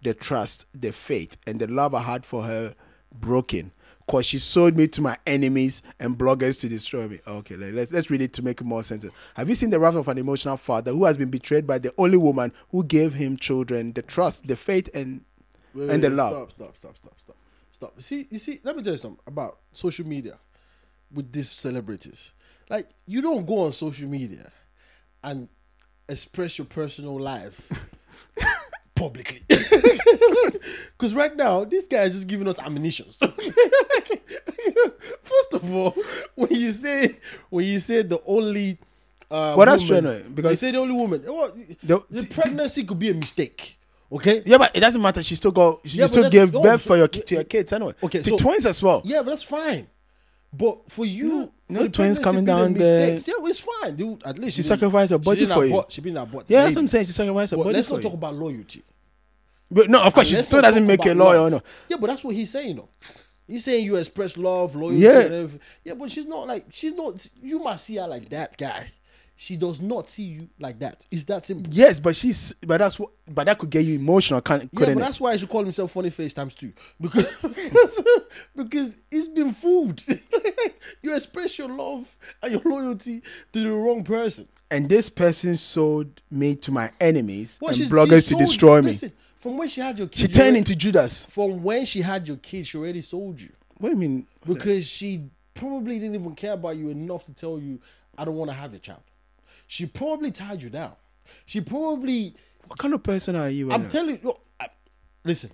[0.03, 2.75] The trust, the faith, and the love I had for her
[3.15, 3.71] broken.
[4.09, 7.21] Cause she sold me to my enemies and bloggers to destroy me.
[7.25, 9.07] Okay, let's let's read it to make more sense.
[9.37, 11.95] Have you seen the wrath of an emotional father who has been betrayed by the
[11.99, 15.25] only woman who gave him children, the trust, the faith, and
[15.73, 16.51] Wait, and the wait, love?
[16.51, 17.37] Stop, stop, stop, stop, stop,
[17.71, 18.03] stop.
[18.03, 20.37] See, you see, let me tell you something about social media
[21.15, 22.33] with these celebrities.
[22.69, 24.51] Like, you don't go on social media
[25.23, 25.49] and
[26.09, 27.71] express your personal life
[28.95, 29.43] publicly.
[30.97, 33.17] Because right now, this guy is just giving us ammunitions.
[35.23, 35.97] First of all,
[36.37, 37.17] when you say
[37.51, 38.79] when you say the only
[39.31, 41.23] uh, Well, that's woman, true, because- you say the only woman.
[41.27, 43.79] Well, The- the pregnancy could be a mistake.
[44.13, 45.23] Okay, Yeah, but it doesn't matter.
[45.23, 45.81] She still go.
[45.85, 47.95] She Yeah, still gave birth so- for your to your kids anyway.
[48.03, 49.01] Okay, to so- twins as well.
[49.05, 49.87] Yeah, but that's fine.
[50.53, 53.19] But for you, no twins coming down there.
[53.19, 53.97] Yeah, oh, it's fine.
[53.97, 55.85] Dude, at least She didn't- sacrificed her body for you.
[55.89, 56.47] She didn't abort.
[56.49, 57.07] Yeah, that's what I'm saying.
[57.07, 58.83] She sacrificed her But body let's not talk about loyalty.
[59.71, 61.49] But no, of course, she still doesn't make a lawyer.
[61.49, 61.61] No.
[61.89, 62.77] Yeah, but that's what he's saying.
[62.77, 62.89] though.
[63.47, 64.99] He's saying you express love, loyalty.
[64.99, 65.47] Yeah.
[65.85, 67.27] yeah, but she's not like she's not.
[67.43, 68.91] You must see her like that guy.
[69.43, 71.05] She does not see you like that.
[71.11, 71.67] It's that simple.
[71.75, 72.55] Yes, but she's.
[72.65, 73.11] But that's what.
[73.29, 74.99] But that could get you emotional, can't, Yeah, but it?
[74.99, 77.45] that's why I should call himself Funny Face times two because
[78.55, 80.01] because, he's been fooled.
[81.03, 83.21] you express your love and your loyalty
[83.53, 84.47] to the wrong person.
[84.71, 88.93] And this person sold me to my enemies Well, and bloggers to destroy me.
[88.93, 91.27] listen, From when she had your kids, She you turned already- into Judas.
[91.27, 94.27] From when she had your kids, she already sold you What do you mean?
[94.47, 97.81] because she probably didn't even care about you enough to tell you,
[98.17, 99.03] "I don't want to have a child."
[99.73, 100.93] She probably tied you down.
[101.47, 102.37] She probably.
[102.67, 103.73] What kind of person are you?
[103.73, 103.89] I'm Anna?
[103.91, 104.35] telling you.
[104.61, 104.69] I-
[105.25, 105.51] Listen,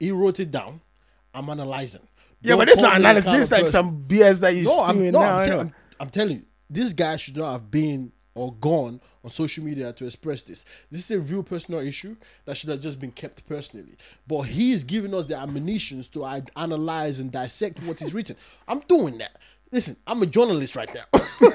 [0.00, 0.80] he wrote it down.
[1.32, 2.00] I'm analyzing.
[2.42, 3.30] yeah, Don't but it's not analysis.
[3.30, 5.36] This like person- some BS that you're no, I'm, no, now.
[5.38, 5.70] I'm, you tell- know.
[5.70, 9.92] I'm, I'm telling you, this guy should not have been or gone on social media
[9.92, 10.64] to express this.
[10.90, 13.94] This is a real personal issue that should have just been kept personally.
[14.26, 16.24] But he is giving us the ammunitions to
[16.56, 18.34] analyze and dissect what is written.
[18.66, 19.36] I'm doing that.
[19.74, 21.02] Listen, I'm a journalist right now.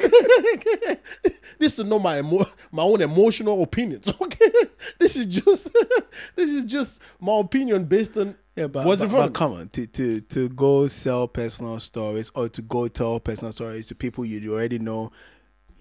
[1.58, 4.12] this is not my emo- my own emotional opinions.
[4.22, 4.52] Okay,
[5.00, 5.70] this is just
[6.36, 9.88] this is just my opinion based on Yeah, but, What's but, but come on, to,
[9.88, 14.54] to to go sell personal stories or to go tell personal stories to people you
[14.54, 15.12] already know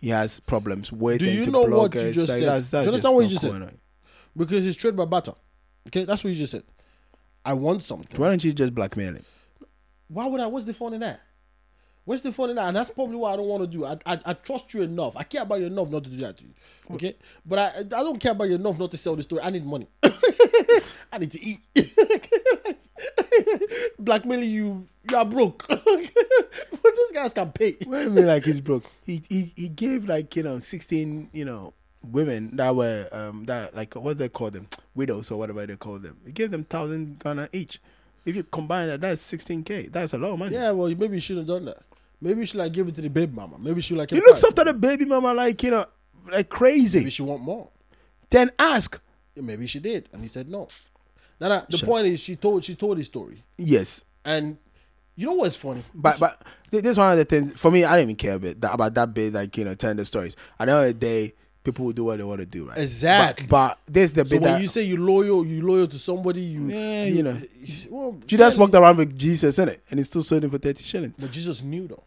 [0.01, 2.49] he has problems with Do you know bloggers, what you just like, said?
[2.49, 3.55] that's, that's Do you understand what you just said?
[3.55, 3.75] enough.
[4.37, 5.35] because it's trade by barter.
[5.89, 6.63] Okay, that's what you just said.
[7.45, 8.21] I want something.
[8.21, 9.25] Why don't you just blackmail him?
[10.09, 10.47] Why would I?
[10.47, 11.21] What's the fun in that?
[12.17, 12.59] Fun in?
[12.59, 13.85] And that's probably what I don't want to do.
[13.85, 15.17] I, I I trust you enough.
[15.17, 16.51] I care about you enough not to do that to you.
[16.91, 19.43] Okay, but I I don't care about you enough not to sell the story.
[19.43, 19.87] I need money.
[21.13, 21.61] I need to eat.
[23.99, 25.67] Blackmailing you, you are broke.
[25.69, 27.77] but these guys can pay.
[27.85, 28.85] What do you mean like he's broke?
[29.05, 33.77] He he he gave like you know sixteen you know women that were um that
[33.77, 36.17] like what they call them widows or whatever they call them.
[36.25, 37.81] He gave them thousand Ghana each.
[38.25, 39.89] If you combine that, that's sixteen k.
[39.89, 40.55] That's a lot of money.
[40.55, 41.88] Yeah, well, maybe you shouldn't have done that.
[42.21, 43.57] Maybe you should like give it to the baby mama.
[43.59, 45.87] Maybe she like He looks after the baby mama like you know
[46.33, 46.99] like crazy.
[46.99, 47.69] Maybe she want more.
[48.31, 49.01] Then ask.
[49.37, 50.67] Maybe she did, and he said no.
[51.41, 54.05] Now, now, the point is, she told she told his story, Yes.
[54.25, 54.59] and
[55.15, 55.83] you know what's funny?
[55.95, 58.61] But but th- this one of the things for me, I don't even care about
[58.61, 60.35] that, about that bit, like you know, telling the stories.
[60.59, 62.79] At the end of the day, people will do what they want to do, right?
[62.79, 63.47] Exactly.
[63.49, 65.99] But, but this the So bit when that you say you loyal, you loyal to
[65.99, 67.41] somebody, you Yeah, you know.
[67.89, 70.83] Well, Judas walked around with Jesus in it, and he still sold him for thirty
[70.83, 71.15] shillings.
[71.17, 72.03] but Jesus knew though.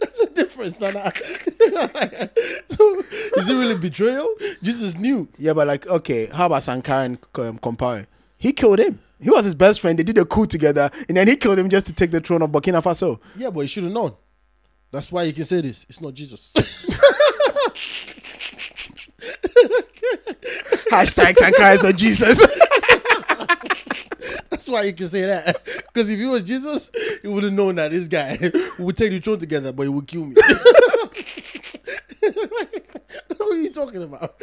[0.00, 1.12] That's the difference, Nana.
[2.68, 3.02] so
[3.36, 4.28] is it really betrayal?
[4.62, 5.28] Jesus knew.
[5.38, 7.58] Yeah, but like, okay, how about Sankara and um?
[8.36, 9.00] He killed him.
[9.20, 9.98] He was his best friend.
[9.98, 12.42] They did a coup together, and then he killed him just to take the throne
[12.42, 13.18] of Burkina Faso.
[13.36, 14.14] Yeah, but he should have known.
[14.90, 15.86] That's why you can say this.
[15.88, 16.52] It's not Jesus.
[20.90, 22.46] Hashtag Sankara is not Jesus.
[24.64, 25.60] That's why you can say that.
[25.94, 26.90] Because if he was Jesus,
[27.22, 28.36] he would have known that this guy
[28.78, 30.34] would take the throne together, but he would kill me.
[33.36, 34.34] what are you talking about?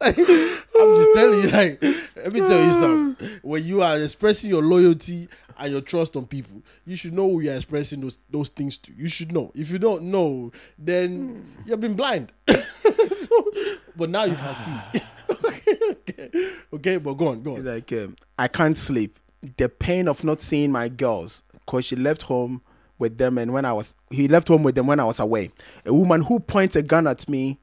[0.00, 1.82] I'm just telling you, like,
[2.14, 3.40] let me tell you something.
[3.42, 7.40] When you are expressing your loyalty and your trust on people, you should know who
[7.40, 8.92] you're expressing those those things to.
[8.94, 9.50] You should know.
[9.54, 12.30] If you don't know, then you've been blind.
[12.46, 13.50] So-
[13.96, 14.72] but now you can see.
[16.08, 16.30] okay,
[16.74, 17.64] okay, but go on, go on.
[17.64, 19.18] like, um, I can't sleep.
[19.56, 22.62] The pain of not seeing my girls, cause she left home
[22.98, 25.50] with them, and when I was, he left home with them when I was away.
[25.84, 27.58] A woman who points a gun at me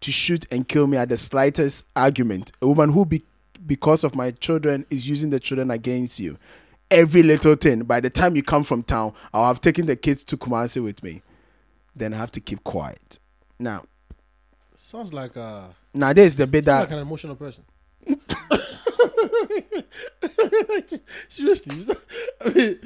[0.00, 2.52] to shoot and kill me at the slightest argument.
[2.62, 3.24] A woman who, be,
[3.66, 6.38] because of my children, is using the children against you.
[6.90, 7.82] Every little thing.
[7.84, 11.02] By the time you come from town, I'll have taken the kids to Kumasi with
[11.02, 11.22] me.
[11.96, 13.18] Then I have to keep quiet.
[13.58, 13.84] Now,
[14.76, 15.62] Sounds like uh
[15.94, 17.64] now this is the bit that like an emotional person.
[21.28, 21.96] Seriously, not,
[22.44, 22.78] I mean,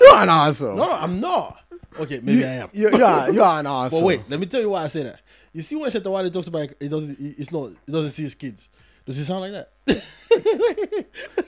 [0.00, 0.76] you're an asshole.
[0.76, 1.58] no, no, I'm not.
[2.00, 2.68] Okay, maybe I am.
[2.72, 4.00] You, you are, you are an asshole.
[4.00, 5.20] But wait, let me tell you why I say that.
[5.52, 8.34] You see when Shatta Wale talks about it doesn't it's not it doesn't see his
[8.34, 8.68] kids.
[9.06, 9.70] Does he sound like that?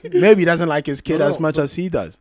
[0.11, 2.17] Maybe he doesn't like his kid No, no, as much as he does.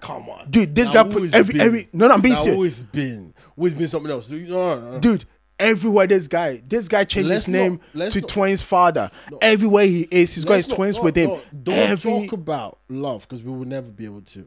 [0.00, 0.50] Come on.
[0.50, 1.60] Dude, this Now, guy put every been?
[1.62, 2.56] every no, no, I'm being Now, serious.
[2.58, 3.32] who is been?
[3.56, 4.26] Who has been something else?
[4.26, 5.24] Dude,
[5.58, 9.10] everywhere this guy, this guy changed Let's his name not- to not- Twins' father.
[9.40, 11.30] Everywhere he is, he's got his not- twins no, with him.
[11.30, 14.46] no, don't Every, talk about love because we will never be able to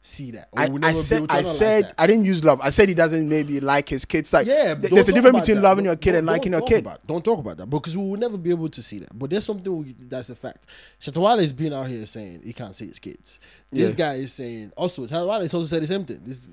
[0.00, 0.48] see that.
[0.52, 1.94] We I, I never be said, able to I said.
[1.98, 2.60] I didn't use love.
[2.62, 4.32] I said he doesn't maybe like his kids.
[4.32, 5.62] Like, Yeah, there's a difference between that.
[5.62, 6.78] loving Don't- your kid and liking your kid.
[6.80, 9.16] About, don't talk about that because we will never be able to see that.
[9.18, 10.66] But there's something we, that's a fact.
[11.00, 13.38] Shatta Wale is being out here saying he can't see his kids.
[13.70, 13.96] This Yeah.
[13.96, 16.20] guy is saying also Shatta Wale is also said the same thing.
[16.24, 16.46] This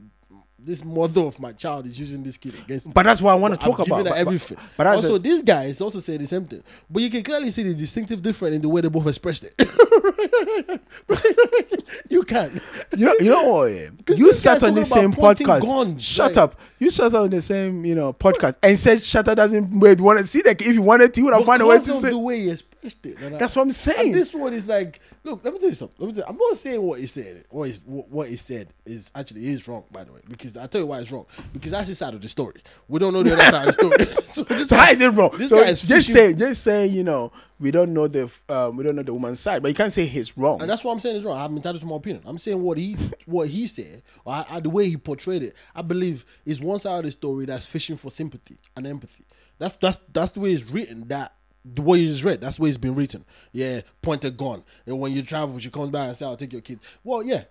[0.65, 2.93] this mother of my child is using this kid against me.
[2.93, 4.03] But that's what I want to talk about.
[4.05, 4.57] But, everything.
[4.57, 6.63] but, but also, the- this guy is also saying the same thing.
[6.89, 9.53] But you can clearly see the distinctive difference in the way they both expressed it.
[12.09, 12.59] you can.
[12.95, 13.65] you know, you know what?
[14.07, 14.15] Yeah?
[14.17, 15.61] You sat on the same podcast.
[15.61, 16.59] guns, Shut like- up.
[16.77, 20.27] You sat on the same, you know, podcast and said Shatter doesn't maybe want to
[20.27, 20.61] see that.
[20.61, 22.09] If you wanted to, you would have found a way to say.
[22.09, 23.17] the way he expressed it.
[23.23, 24.11] I- That's what I'm saying.
[24.11, 26.07] this one is like, look, let me tell you something.
[26.13, 27.45] Tell you, I'm not saying what he said.
[27.49, 30.19] What is what, what he said is actually is wrong, by the way.
[30.27, 31.25] Because I tell you why it's wrong.
[31.53, 32.61] Because that's his side of the story.
[32.87, 34.05] We don't know the other side of the story.
[34.27, 35.31] so So guy- how is it wrong?
[35.37, 38.29] This so guy is just fishing- say, just say, you know, we don't know the,
[38.49, 40.61] um, we don't know the woman's side, but you can't say he's wrong.
[40.61, 41.37] And that's what I'm saying is wrong.
[41.39, 42.23] I'm entitled to my opinion.
[42.25, 45.55] I'm saying what he what he said, or I, I- the way he portrayed it.
[45.73, 49.23] I believe is one side of the story that's fishing for sympathy and empathy.
[49.57, 51.07] That's that's that's the way it's written.
[51.07, 53.23] That the way it's read, that's the way it's been written.
[53.51, 56.51] Yeah, point a gun, and when you travel, she comes back and say, "I'll take
[56.53, 57.45] your kid." Well, yeah,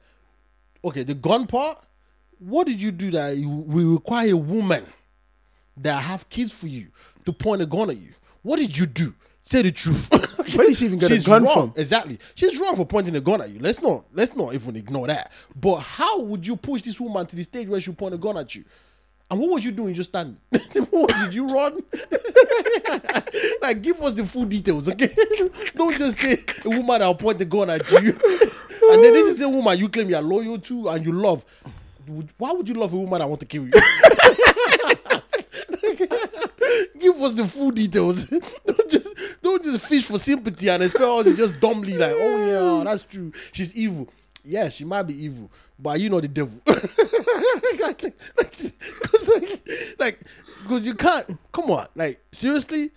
[0.85, 1.03] okay.
[1.03, 1.83] The gun part.
[2.41, 4.85] What did you do that you, we require a woman
[5.79, 6.89] that have kids for you
[7.25, 8.11] to point a gun at you?
[8.43, 9.15] What did you do?
[9.45, 10.09] Say the truth.
[10.57, 11.71] Where did she even get a She's gun wrong.
[11.73, 11.81] from?
[11.81, 12.19] Exactly.
[12.35, 13.59] She's wrong for pointing a gun at you.
[13.61, 15.33] Let's not let's not even ignore that.
[15.55, 18.39] But how would you push this woman to the stage where she point a gun
[18.39, 18.65] at you?
[19.31, 19.95] And what was you doing?
[19.95, 20.39] Just standing.
[20.91, 21.75] what did you run?
[23.63, 25.15] like, give us the full details, okay?
[25.75, 27.99] Don't just say a woman that'll point the gun at you.
[27.99, 31.45] and then this is a woman you claim you're loyal to and you love.
[32.37, 33.71] Why would you love a woman that want to kill you?
[36.99, 38.25] Give us the full details.
[38.25, 42.47] don't just don't just fish for sympathy and expect us to just dumbly like, oh
[42.47, 43.33] yeah, oh, that's true.
[43.53, 44.09] She's evil.
[44.45, 46.61] Yeah, she might be evil, but you know the devil.
[46.67, 48.03] Like,
[49.99, 50.21] like,
[50.63, 51.39] because you can't.
[51.53, 52.91] Come on, like seriously,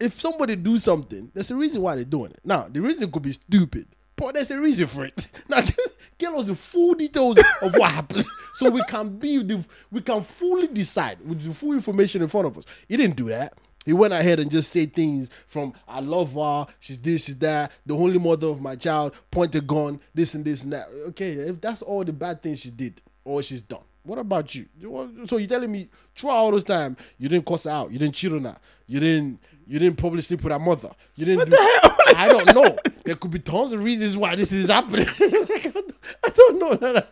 [0.00, 2.40] if somebody do something, there's a reason why they're doing it.
[2.44, 5.28] Now, the reason could be stupid, but there's a reason for it.
[5.48, 5.60] Now,
[6.18, 10.22] get us the full details of what happened, so we can be the we can
[10.22, 12.64] fully decide with the full information in front of us.
[12.88, 13.54] He didn't do that.
[13.84, 17.72] He went ahead and just said things from "I love her," "She's this, she's that,"
[17.84, 20.88] "the only mother of my child," "point a gun," this and this and that.
[21.08, 24.66] Okay, if that's all the bad things she did or she's done, what about you?
[25.26, 28.14] So you're telling me throughout all this time you didn't cuss her out, you didn't
[28.14, 31.50] cheat on her, you didn't you didn't publicly put with her mother, you didn't.
[31.50, 31.56] do,
[32.16, 32.76] I don't know.
[33.04, 35.06] There could be tons of reasons why this is happening.
[35.20, 36.72] I don't know.
[36.72, 37.02] I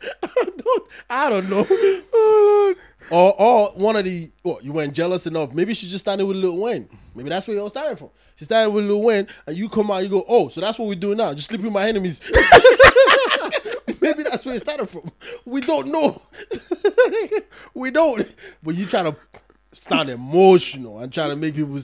[0.57, 0.83] don't.
[1.11, 1.67] I don't know.
[1.69, 2.77] Oh Lord.
[3.11, 5.53] Or or one of the what you weren't jealous enough.
[5.53, 6.89] Maybe she just started with Lil Win.
[7.15, 8.11] Maybe that's where you all started from.
[8.37, 10.89] She started with Lil Win, and you come out, you go, oh, so that's what
[10.89, 11.35] we're doing now.
[11.35, 12.21] Just sleep with my enemies.
[14.01, 15.11] Maybe that's where it started from.
[15.45, 16.23] We don't know.
[17.75, 18.35] we don't.
[18.63, 19.15] But you try to
[19.73, 21.81] sound emotional and try to make people,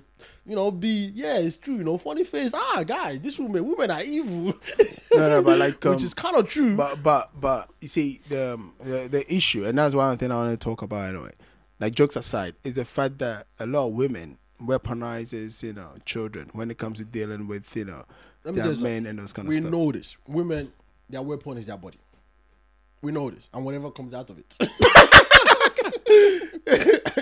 [0.49, 1.77] you know, be yeah, it's true.
[1.77, 2.53] You know, funny face.
[2.55, 4.55] Ah, guys, this woman, women are evil.
[5.15, 6.77] No, no, but like, um, which is kind of true.
[6.77, 10.37] But but but you see the, um, the the issue, and that's one thing I
[10.37, 11.33] want to talk about anyway.
[11.81, 16.51] Like jokes aside, is the fact that a lot of women weaponizes you know children
[16.53, 18.05] when it comes to dealing with you know
[18.45, 19.71] Let their men and those kind of we stuff.
[19.73, 20.17] know this.
[20.29, 20.73] Women,
[21.09, 21.99] their weapon is their body.
[23.03, 24.57] We know this, and whatever comes out of it.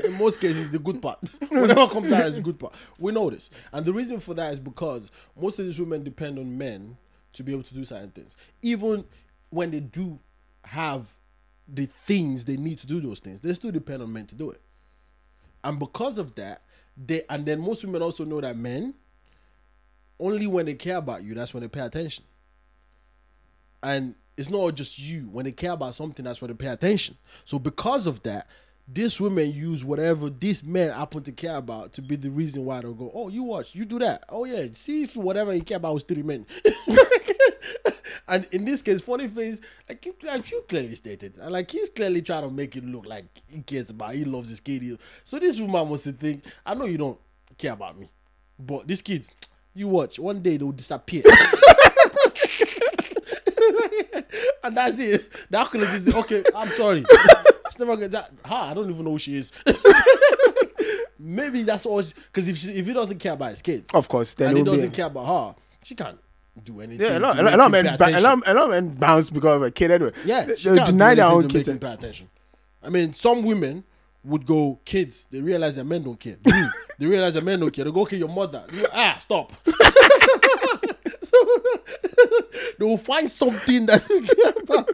[0.04, 1.18] In most cases, the good part.
[1.50, 2.74] Whatever comes out is the good part.
[2.98, 6.38] We know this, and the reason for that is because most of these women depend
[6.38, 6.96] on men
[7.34, 8.36] to be able to do certain things.
[8.62, 9.04] Even
[9.50, 10.18] when they do
[10.64, 11.14] have
[11.68, 14.50] the things they need to do those things, they still depend on men to do
[14.50, 14.60] it.
[15.64, 16.62] And because of that,
[16.96, 18.94] they and then most women also know that men
[20.18, 22.24] only when they care about you, that's when they pay attention.
[23.82, 25.28] And it's not just you.
[25.30, 27.16] When they care about something, that's when they pay attention.
[27.44, 28.46] So because of that,
[28.88, 32.80] these women use whatever these men happen to care about to be the reason why
[32.80, 34.24] they'll go, Oh, you watch, you do that.
[34.28, 36.46] Oh yeah, see if whatever you care about was three men.
[38.28, 41.90] and in this case, funny face, like you like you clearly stated, and like he's
[41.90, 44.98] clearly trying to make it look like he cares about he loves his kid.
[45.24, 47.18] So this woman must think, I know you don't
[47.58, 48.08] care about me.
[48.58, 49.32] But these kids,
[49.74, 51.22] you watch, one day they'll disappear.
[54.62, 55.28] and that's it.
[55.50, 56.44] The accolade is okay.
[56.54, 57.04] I'm sorry.
[57.66, 58.30] It's never gonna that.
[58.44, 59.52] Her, I don't even know who she is.
[61.18, 62.02] Maybe that's all.
[62.02, 64.64] Because if she, if he doesn't care about his kids, Of course, then and he
[64.64, 66.18] doesn't care about her, she can't
[66.62, 67.06] do anything.
[67.06, 68.70] Yeah, a lot, a lot, a lot of men, ba- a lot, a lot of
[68.70, 70.12] men bounce because of a kid anyway.
[70.24, 71.78] Yeah, they, she can't deny do their own kids.
[71.78, 72.28] pay attention.
[72.82, 73.84] I mean, some women
[74.24, 75.26] would go, kids.
[75.30, 76.36] They realize that men don't care.
[76.98, 77.84] They realize that men don't care.
[77.84, 78.64] They go, okay, your mother.
[78.92, 79.52] Ah, stop.
[82.78, 84.88] they will find something that you care about,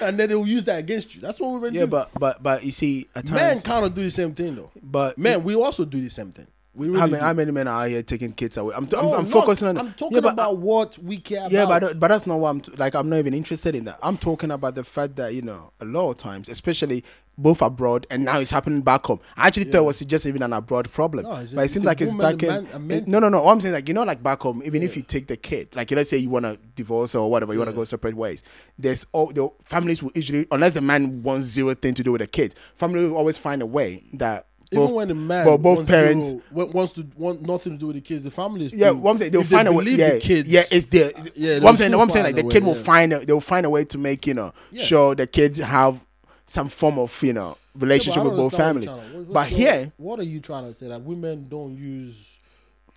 [0.02, 1.20] and then they will use that against you.
[1.20, 1.80] That's what women Yeah, do.
[1.80, 4.56] Yeah, but but but you see, at times, men kind of do the same thing
[4.56, 4.70] though.
[4.82, 6.46] but Men, we also do the same thing.
[6.74, 8.74] We really how many how many men are out here taking kids away?
[8.76, 9.78] I'm I'm, I'm not- focusing on.
[9.78, 11.50] I'm talking yeah, but, about what we care about.
[11.52, 11.80] Yeah, about.
[11.80, 12.94] but but that's not what I'm t- like.
[12.94, 13.98] I'm not even interested in that.
[14.02, 17.02] I'm talking about the fact that you know a lot of times, especially
[17.38, 19.20] both abroad and now it's happening back home.
[19.36, 21.84] I actually thought it was just even an abroad problem, No, a- but it seems
[21.84, 23.04] like it's back in.
[23.06, 23.42] no, no, no.
[23.42, 25.36] What I'm saying, is like you know, like back home, even if you take the
[25.36, 28.14] kid, like let's say you want to divorce or whatever, you want to go separate
[28.16, 28.42] ways.
[28.78, 32.20] There's all the families will usually, unless the man wants zero thing to do with
[32.22, 34.46] the kids, family will always find a way that.
[34.72, 37.86] Even both- when the man, but both wants parents, wants to want nothing to do
[37.86, 39.72] with the kids, the family is yeah, what I'm saying, they'll if they find a
[39.72, 39.84] way.
[39.84, 41.12] Yeah, the kids, yeah, it's there.
[41.36, 42.82] yeah, what I'm saying, what I'm saying, like the a kid way, will yeah.
[42.82, 44.82] find, a, they'll find a way to make you know, Yeah.
[44.82, 46.04] sure the kid have
[46.46, 48.90] some form of you know relationship I don't with both families.
[48.90, 52.38] what- But your- here, what are you trying to say that women don't use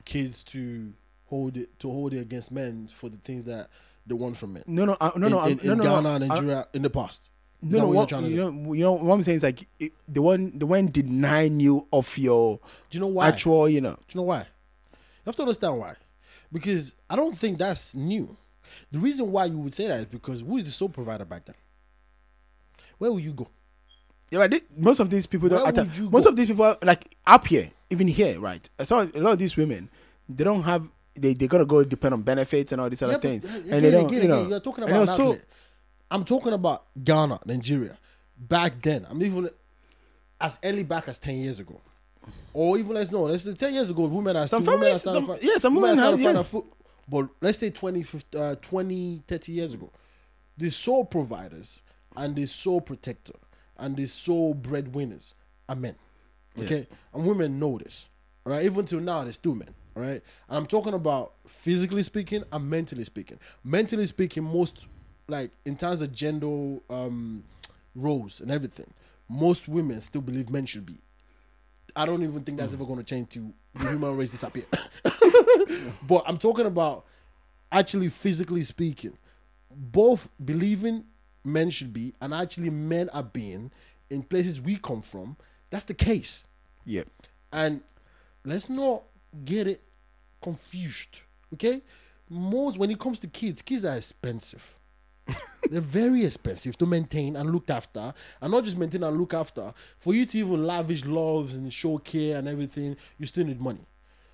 [0.06, 0.92] kids to
[1.28, 3.70] hold it to hold it against men for the things that
[4.06, 4.64] they want from men?
[4.68, 6.68] no, no, uh, no, in, no, in, no, in no, Ghana no, and I- Nigeria
[6.74, 7.22] in the past.
[7.62, 9.38] Is No, no, what what, you're trying to you know, you know, what I'm saying
[9.38, 12.60] is like it, the one, the one denying you of your
[12.90, 13.28] Do you know why?
[13.28, 14.40] actual, you know, Do you know why?
[14.40, 15.96] You have to understand why.
[16.54, 18.38] Because I don't think that's new.
[18.92, 21.46] The reason why you would say that is because who is the sole provider back
[21.46, 21.56] then?
[23.00, 23.48] Where will you go?
[24.30, 25.64] Yeah, but most of these people don't.
[25.76, 26.30] Where you most go?
[26.30, 28.68] of these people, are, like up here, even here, right?
[28.78, 29.90] I saw a lot of these women.
[30.28, 30.88] They don't have.
[31.16, 33.74] They they gotta go depend on benefits and all these other Yeah, but things, again,
[33.74, 34.06] and they don't.
[34.06, 35.44] again, you know, again, you're talking about outlet.
[36.12, 37.98] I'm talking about Ghana, Nigeria.
[38.38, 39.50] Back then, I'm even
[40.40, 41.82] as early back as ten years ago,
[42.54, 44.98] or even let's know, let's say ten years ago, women are Some still, women are
[45.00, 46.44] some- yeah, some women starting have- yeah.
[46.44, 46.66] foot-
[47.10, 49.90] but let's say 20, 50, uh, 20, 30 years ago,
[50.58, 51.82] the sole providers
[52.16, 53.34] and the sole protector
[53.78, 55.34] and the sole breadwinners
[55.68, 55.96] are men.
[56.60, 58.10] Okay, and women know this,
[58.44, 58.66] Right?
[58.66, 60.22] Even till now, they're still men, Right?
[60.50, 63.40] And I'm talking about physically speaking and mentally speaking.
[63.64, 64.88] Mentally speaking, most
[65.28, 67.44] like in terms of gender um,
[67.96, 68.92] roles and everything,
[69.30, 70.98] most women still believe men should be.
[71.96, 74.66] I don't even think that's ever going to change to the human race disappear.
[76.08, 77.06] but I'm talking about
[77.72, 79.18] actually physically speaking,
[79.70, 81.06] both believing
[81.52, 83.72] men should be and actually men are being
[84.10, 85.38] in places we come from.
[85.70, 86.46] That's the case.
[86.86, 87.04] Yeah.
[87.52, 87.82] And
[88.46, 89.04] let's not
[89.46, 89.84] get it
[90.42, 91.20] confused.
[91.54, 91.82] Okay?
[92.30, 94.76] Most when it comes to kids, kids are expensive.
[95.70, 98.14] They're very expensive to maintain and look after.
[98.42, 99.74] And not just maintain and look after.
[99.98, 103.86] For you to even lavish loves and show care and everything, you still need money.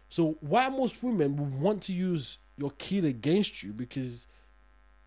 [0.09, 4.27] So why most women would want to use your kid against you because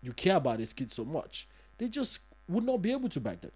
[0.01, 1.47] you care about this kid so much,
[1.79, 3.51] they just would not be able to back then.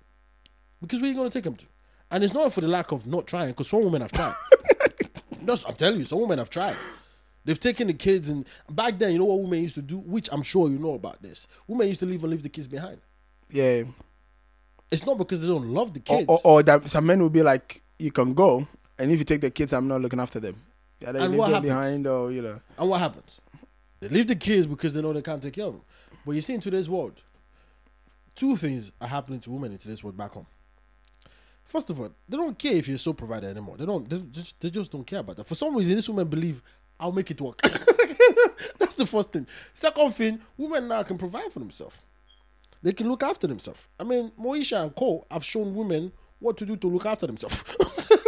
[0.82, 1.66] Because where are you going to take them to?
[2.10, 4.34] And it's not for the lack of not trying, because some women have tried.
[5.44, 6.76] That's, I'm telling you, some women have tried.
[7.46, 10.30] They've taken the kids, and back then, you know what women used to do, which
[10.32, 11.48] I'm sure you know about this.
[11.68, 13.00] Women used to leave and leave the kids behind.
[13.50, 13.84] Yeah.
[14.92, 16.30] It's not because they don't love the Or, kids.
[16.30, 18.68] or, or that some men will be like, you can go,
[18.98, 20.62] and if you take the kids, I'm not looking after them.
[21.02, 22.60] Yeah, they And leave them behind, or you know.
[22.78, 23.40] And what happens?
[24.00, 25.82] They leave the kids because they know they can't take care of them.
[26.26, 27.14] But you see, in today's world,
[28.36, 30.48] two things are happening to women in today's world back home.
[31.64, 33.78] First of all, they don't care if you're a sole provider anymore.
[33.78, 34.10] They don't.
[34.10, 35.48] They just, they just don't care about that.
[35.48, 36.62] For some reason, these women believe
[37.00, 37.62] I'll make it work.
[38.80, 39.48] That's the first thing.
[39.74, 42.02] Second thing, women now can provide for themselves.
[42.82, 43.88] They can look after themselves.
[44.00, 45.26] I mean, Moesha and Co.
[45.32, 46.12] have shown women
[46.44, 47.64] what to do to look after themselves.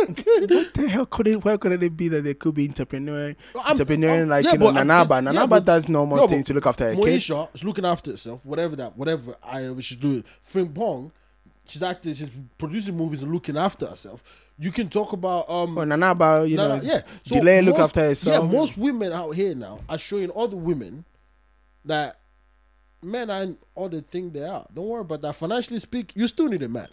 [0.07, 1.43] What the hell could it?
[1.43, 5.21] Where could it be that they could be entrepreneur, I'm- like yeah, you know Nanaba?
[5.23, 7.03] just- yeah, Nanaba but- does normal No, things to look after kid.
[7.03, 10.23] Moesha is looking after herself, whatever that, whatever I she's doing.
[10.47, 11.11] Frimpong,
[11.65, 14.23] she's acting, she's producing movies and looking after herself.
[14.59, 17.01] You can talk about um, Or Nanaba, you no, know, yeah.
[17.25, 18.45] yeah, delay look after herself.
[18.45, 21.03] Yeah, most women out here now are showing other women
[21.83, 22.19] that
[23.01, 24.65] men aren't all the thing they are.
[24.73, 25.35] Don't worry about that.
[25.35, 26.87] Financially speak, you still need a man.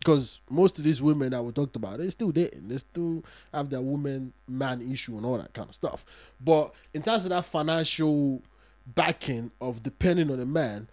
[0.00, 2.68] Because most of these women that we talked about, they're still dating.
[2.68, 3.22] They still
[3.52, 6.06] have that woman man issue and all that kind of stuff.
[6.40, 8.42] But in terms of that financial
[8.86, 10.88] backing of depending on a man,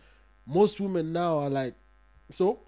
[0.45, 1.74] most women now are like,
[2.32, 2.60] so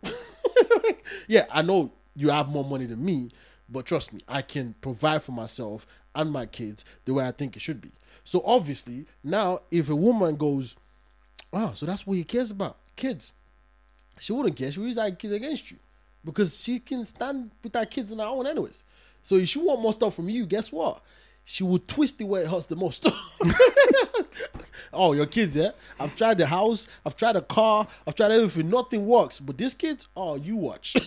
[1.27, 3.31] yeah, I know you have more money than me,
[3.67, 5.85] but trust me, I can provide for myself
[6.15, 7.91] and my kids the way I think it should be.
[8.23, 10.77] So obviously, now if a woman goes,
[11.51, 13.33] oh, so that's what he cares about, kids,
[14.17, 14.71] she wouldn't care.
[14.71, 15.77] She would use that kid against you
[16.23, 18.83] because she can stand with her kids on her own, anyways.
[19.21, 21.01] So if she want more stuff from you, guess what?
[21.45, 23.07] She will twist it where it hurts the most.
[24.93, 25.71] oh, your kids, yeah?
[25.99, 28.69] I've tried the house, I've tried the car, I've tried everything.
[28.69, 29.39] Nothing works.
[29.39, 30.95] But these kids, oh, you watch.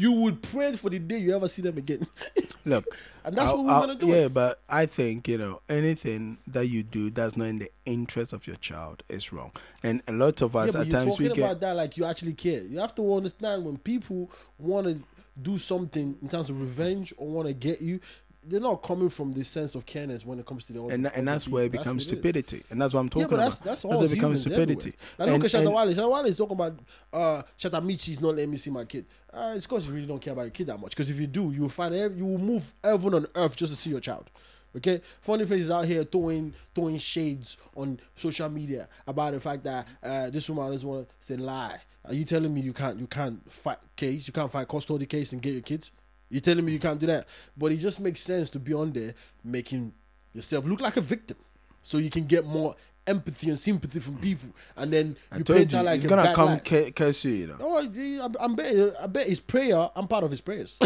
[0.00, 2.06] you would pray for the day you ever see them again.
[2.64, 2.84] Look,
[3.24, 4.12] And that's I'll- what I'll- women are doing.
[4.14, 8.32] Yeah, but I think you know anything that you do that's not in the interest
[8.32, 9.52] of your child is wrong.
[9.82, 12.32] And a lot of us but at times we get about that like you actually
[12.34, 12.62] care.
[12.62, 15.00] You have to understand when people want to
[15.42, 18.00] do something in terms of revenge or want to get you,
[18.42, 21.28] they're not coming from this sense of careness when it comes to the and and
[21.28, 23.64] that's where it becomes stupidity, and that's what I'm Yeah, talking but that's about.
[23.70, 24.72] that's all where it becomes stupidity.
[24.74, 24.94] Everywhere.
[25.18, 25.94] Like, And- look at and- Shatta Wale.
[26.24, 26.78] Shatawale is talking about
[27.12, 29.06] uh, Shatta Michy is not letting me see my kid.
[29.32, 30.90] Uh, it's because you really don't care about your kid that much.
[30.90, 33.78] Because if you do, you will find you will move heaven on earth just to
[33.78, 34.30] see your child.
[34.76, 39.86] Okay, funny faces out here throwing throwing shades on social media about the fact that
[40.02, 41.78] uh, this woman doesn't want to say lie.
[42.04, 45.32] Are you telling me you can't you can't fight case you can't fight custody case
[45.32, 45.90] and get your kids?
[46.30, 47.26] You telling me you can't do that?
[47.56, 49.14] But it just makes sense to be on there
[49.44, 49.92] making
[50.32, 51.36] yourself look like a victim,
[51.82, 52.76] so you can get more
[53.06, 56.50] empathy and sympathy from people, and then I you paint that like he's gonna come
[56.50, 56.64] light.
[56.64, 57.32] ca- curse you.
[57.32, 57.56] You know.
[57.60, 59.90] Oh, I, I bet I bet his prayer.
[59.96, 60.78] I'm part of his prayers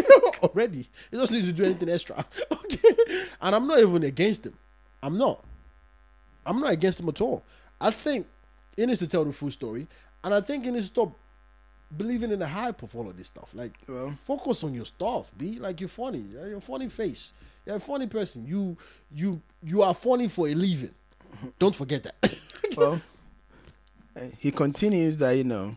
[0.42, 0.86] already.
[1.10, 2.24] He doesn't need to do anything extra.
[2.52, 4.56] Okay, and I'm not even against him.
[5.02, 5.44] I'm not.
[6.46, 7.42] I'm not against him at all.
[7.80, 8.26] I think
[8.76, 9.86] he needs to tell the full story,
[10.24, 11.12] and I think he needs to stop
[11.96, 13.50] believing in the hype of all of this stuff.
[13.54, 15.32] Like, Well- focus on your stuff.
[15.36, 16.24] Be like you're funny.
[16.32, 17.32] You're a funny face.
[17.66, 18.46] You're a funny person.
[18.46, 18.76] You
[19.14, 20.94] you you are funny for a living.
[21.58, 22.38] Don't forget that.
[22.76, 23.00] well,
[24.16, 25.76] uh, he continues that you know,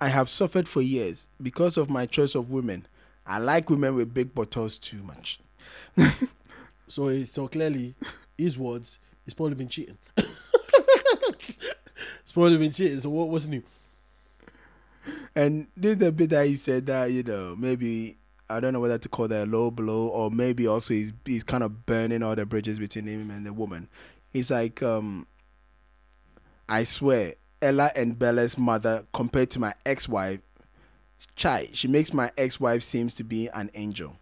[0.00, 2.86] I have suffered for years because of my choice of women.
[3.26, 5.40] I like women with big bottles too much.
[6.88, 7.96] So eh, so clearly,
[8.38, 9.98] his words, he's probably been cheating.
[10.16, 11.10] it's
[12.32, 13.00] probably been cheating.
[13.00, 13.60] So what, what's new?
[15.34, 18.16] And this is the bit that he said that you know maybe
[18.48, 21.42] I don't know whether to call that a low blow or maybe also he's he's
[21.42, 23.88] kind of burning all the bridges between him and the woman.
[24.32, 25.26] He's like, um,
[26.68, 30.40] I swear, Ella and Bella's mother compared to my ex-wife,
[31.34, 34.16] Chai, she makes my ex-wife seems to be an angel,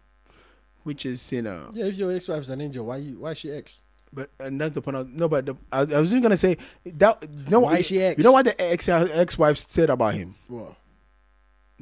[0.83, 1.69] which is you know.
[1.73, 3.81] Yeah, if your ex-wife is an angel, why you why is she ex?
[4.15, 4.95] But and that's the point.
[4.97, 7.21] Of, no, but the, I, I was just gonna say that.
[7.21, 8.17] You know, Why is she ex?
[8.17, 10.35] You know what the ex ex-wife said about him?
[10.47, 10.75] What?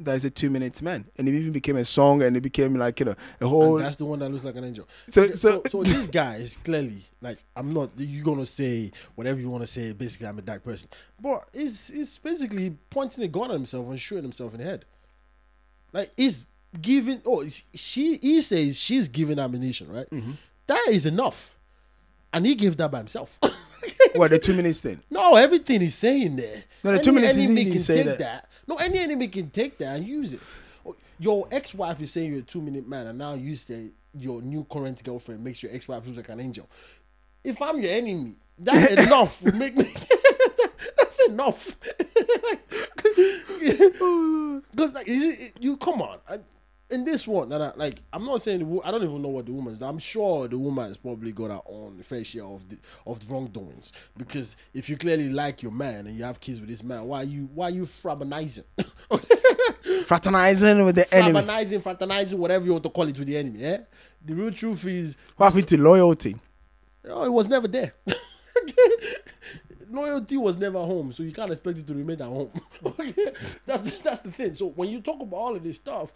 [0.00, 2.74] That is a two minutes man, and it even became a song, and it became
[2.74, 3.76] like you know a whole.
[3.76, 4.88] And that's the one that looks like an angel.
[5.08, 7.90] So so, so, so this guy is clearly like I'm not.
[7.96, 9.92] You're gonna say whatever you want to say.
[9.92, 10.88] Basically, I'm a dark person,
[11.20, 14.84] but he's he's basically pointing a gun at himself and shooting himself in the head.
[15.92, 16.44] Like he's
[16.80, 17.22] giving.
[17.24, 18.16] Oh, she.
[18.16, 20.10] He says she's giving ammunition, right?
[20.10, 20.32] Mm-hmm.
[20.66, 21.56] That is enough,
[22.34, 23.38] and he gave that by himself.
[24.14, 25.00] what the two minutes thing?
[25.10, 26.64] no, everything he's saying there.
[26.82, 28.18] No, the two any minutes he enemy can take that.
[28.18, 28.48] that.
[28.66, 30.40] No, any enemy can take that and use it.
[30.84, 34.66] Oh, Your ex-wife is saying you're a two-minute man, and now you say your new
[34.70, 36.68] current girlfriend makes your ex-wife look like an angel.
[37.42, 39.42] If I'm your enemy, that's enough.
[39.42, 39.84] Will make me.
[40.98, 41.76] that's enough.
[43.64, 46.18] Because oh, like is you come on.
[46.90, 49.46] In this one, that I, like I'm not saying wo- I don't even know what
[49.46, 49.80] the woman's.
[49.82, 52.76] I'm sure the woman has probably got her own fair share of the
[53.06, 53.92] of the wrongdoings.
[54.16, 57.22] Because if you clearly like your man and you have kids with this man, why
[57.22, 58.64] you why you fraternizing,
[60.06, 61.32] Fraternizing with the enemy.
[61.40, 63.60] fraternizing, fraternizing, whatever you want to call it with the enemy?
[63.60, 63.78] Yeah.
[64.24, 66.36] The real truth is, What happened to loyalty?
[67.08, 67.94] oh, it was never there.
[69.90, 72.50] Loyalty was never home, so you can't expect it to remain at home.
[72.86, 73.32] okay,
[73.64, 74.54] that's the, that's the thing.
[74.54, 76.12] So when you talk about all of this stuff,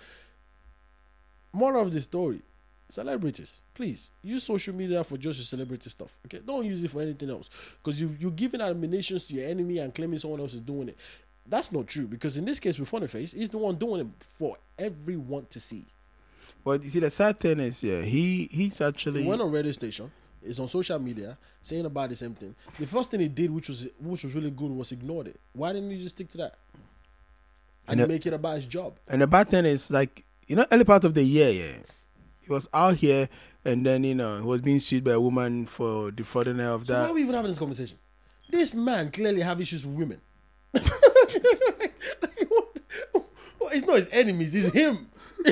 [1.52, 2.42] more of the story,
[2.88, 6.18] celebrities, please use social media for just your celebrity stuff.
[6.26, 7.50] Okay, don't use it for anything else
[7.82, 10.96] because you you're giving admonitions to your enemy and claiming someone else is doing it.
[11.46, 14.06] That's not true because in this case with funny Face, he's the one doing it
[14.38, 15.84] for everyone to see.
[16.64, 19.72] But you see, the sad thing is, yeah, he he's actually He went on radio
[19.72, 20.10] station.
[20.40, 22.54] Is on social media saying about the same thing.
[22.78, 25.40] The first thing he did, which was which was really good, was ignored it.
[25.52, 26.54] Why didn't he just stick to that
[27.88, 28.96] and, And it- make it about his job?
[29.08, 31.76] And the bad thing is, like, you know, early part of the year, yeah,
[32.40, 33.28] he was out here,
[33.64, 36.86] and then you know, he was being sued by a woman for defrauding her of
[36.86, 37.98] So why are we even having this conversation?
[38.50, 40.20] This man clearly have issues with women.
[40.72, 40.82] what,
[43.58, 45.08] what- it's not his enemies, it's him.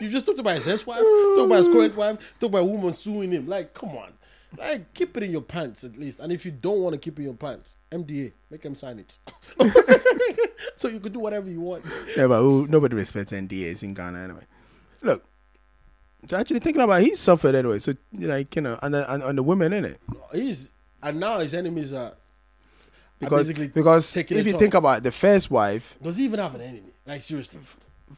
[0.00, 2.92] you just talked about his ex-wife, talked about his current wife, talked about a woman
[2.92, 3.46] suing him.
[3.48, 4.12] Like, come on.
[4.56, 6.20] Like, keep it in your pants at least.
[6.20, 8.98] And if you don't want to keep it in your pants, NDA, make him sign
[8.98, 9.18] it.
[10.76, 11.84] so you could do whatever you want.
[12.16, 14.46] Yeah, but who, nobody respects NDAs in Ghana anyway.
[15.02, 15.24] Look,
[16.26, 17.78] so actually thinking about, it, he suffered anyway.
[17.78, 20.00] So like you know, and the, and, and the women in it
[20.32, 20.70] He's
[21.02, 22.16] and now his enemies are, are
[23.20, 24.58] because basically because if you off.
[24.58, 26.92] think about it, the first wife, Does he even have an enemy?
[27.06, 27.60] Like seriously.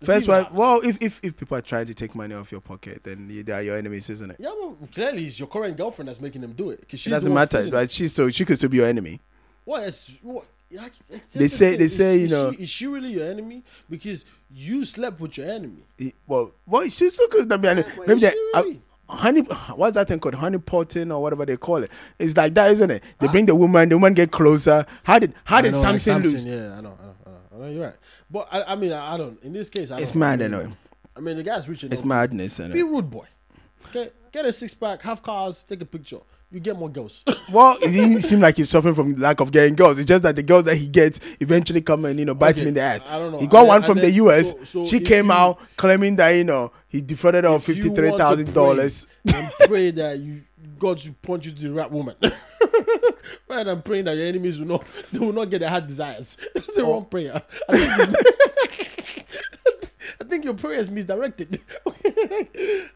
[0.03, 3.03] First have- Well, if if if people are trying to take money off your pocket,
[3.05, 4.37] then you- they are your enemies, isn't it?
[4.39, 6.89] Yeah, well, clearly it's your current girlfriend that's making them do it.
[6.89, 7.91] Cause It doesn't matter, right?
[7.91, 9.21] She's still she could still be your enemy.
[9.65, 10.45] What is what?
[10.73, 10.99] that's
[11.35, 14.25] They say- they Is- say, you is know- she, is she really your enemy because
[14.55, 15.83] you slept with your enemy?
[15.99, 17.89] He- well, well, she still could not be Yeah, enemy.
[17.99, 19.41] Maybe is they, she uh, honey.
[19.75, 20.37] What's that thing called?
[20.37, 21.91] Honey potting or whatever they call it.
[22.19, 23.03] It's like that, isn't it?
[23.05, 23.15] Ah.
[23.19, 24.87] They bring the woman, the woman get closer.
[25.03, 26.47] How did how did I know, like Samson, lose?
[26.47, 27.10] Yeah, I know, I know,
[27.61, 27.95] Know, You're right,
[28.31, 29.43] but I, I mean, I, I don't.
[29.45, 30.69] In this case, I It's don't- mad anyway.
[31.17, 31.93] I mean, the guy's reaching.
[31.93, 33.27] It's madness, Be rude, boy.
[33.89, 36.19] Okay, get a six pack, have cars, take a picture.
[36.53, 37.23] You get more girls.
[37.53, 39.99] Well, it didn't seem like he's suffering from lack of getting girls.
[39.99, 42.63] It's just that the girls that he gets eventually come and you know bite Okay,
[42.63, 43.05] him in the ass.
[43.09, 43.39] I don't know.
[43.41, 44.51] He got one from the US.
[44.53, 47.77] so- so she came you- out claiming that you know he defrauded her of If
[47.77, 49.09] you fifty three thousand dollars.
[49.35, 50.43] And pray that you
[50.81, 52.17] God to punch you to the right woman.
[53.49, 56.37] Rather than praying that your enemies will not they will not get their heart desires.
[56.55, 57.41] That's the wrong prayer.
[57.69, 59.27] I think,
[60.21, 61.61] I think your prayer is misdirected.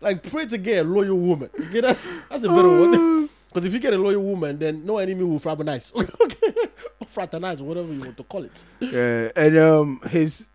[0.00, 1.50] like pray to get a loyal woman.
[1.54, 1.98] Okay, that,
[2.30, 3.28] that's a better one.
[3.48, 5.92] Because if you get a loyal woman, then no enemy will fraternize.
[5.94, 6.54] okay?
[7.00, 8.64] Or fraternize, whatever you want to call it.
[8.80, 10.50] Yeah, and um, his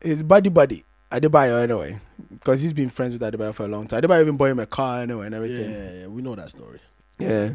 [0.00, 2.00] his buddy buddy Adebayor anyway,
[2.32, 4.02] because he's been friends with Adebayor for a long time.
[4.02, 5.70] Adebayor even bought him a car and everything.
[5.70, 6.80] yeah, yeah, we know that story.
[7.18, 7.54] Yeah.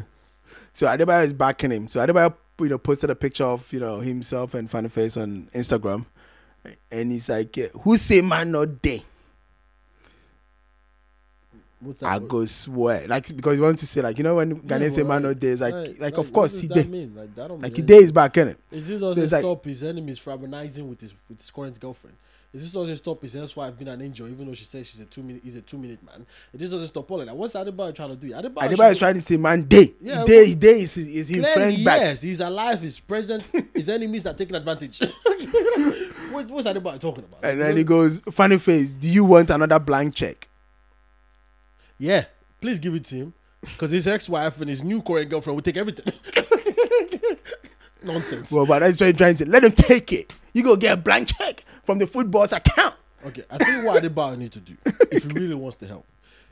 [0.72, 1.88] So Adebayor is backing him.
[1.88, 5.48] So Adebayor, you know, posted a picture of you know himself and Funny Face on
[5.54, 6.06] Instagram,
[6.90, 9.02] and he's like, "Who say man not day?
[12.02, 12.28] I word?
[12.28, 15.22] go swear." Like because he wants to say like you know when Yeah, say man
[15.22, 16.90] not day, it's like like, of course he did.
[17.14, 18.58] Like, Like he day is back in it.
[18.70, 22.16] This So doesn't like- stop his enemies from fraternizing with his with his current girlfriend?
[22.50, 25.04] Is this doesn't stop his ex-wife being an angel, even though she says she's a
[25.04, 26.24] two minute he's a two minute man?
[26.52, 27.36] It just doesn't stop all of that.
[27.36, 28.30] What's Adebayor trying to do?
[28.30, 29.92] Adebayor, Adebayor is trying to say man day.
[30.00, 32.00] Yeah, day day is is friend back.
[32.00, 33.42] yes, he's alive, he's present.
[33.74, 34.98] his enemies are taking advantage.
[36.30, 37.40] what, what's Adebayor talking about?
[37.42, 40.48] And then he goes, funny face, do you want another blank check?
[41.98, 42.24] Yeah,
[42.62, 45.76] please give it to him because his ex-wife and his new Korean girlfriend will take
[45.76, 46.14] everything.
[48.02, 48.50] Nonsense.
[48.52, 49.44] Well, but that's what he's trying to say.
[49.44, 50.32] Let him take it.
[50.54, 52.94] You go get a blank check from the football's account.
[53.24, 54.76] Okay, I think what Adebayor need to do
[55.10, 56.04] if he really wants to help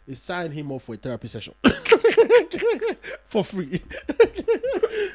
[0.06, 1.52] is sign him up for a therapy session
[3.24, 3.82] for free.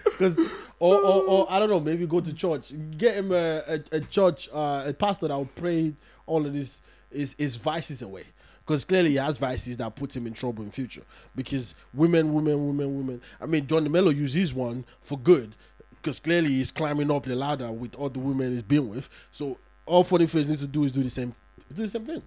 [0.05, 0.38] Because
[0.78, 3.99] or, or or I don't know, maybe go to church, get him a, a, a
[4.01, 5.95] church uh, a pastor that will pray
[6.28, 8.26] all of this his his vices away.
[8.63, 11.01] Because clearly he has vices that put him in trouble in future.
[11.36, 13.22] Because women, women, women, women.
[13.41, 15.55] I mean, John Dumelo uses one for good.
[15.89, 19.09] Because clearly he's climbing up the ladder with all the women he's been with.
[19.32, 19.57] So
[19.91, 21.33] all funny face need to do is do the same
[21.73, 22.21] do the same thing.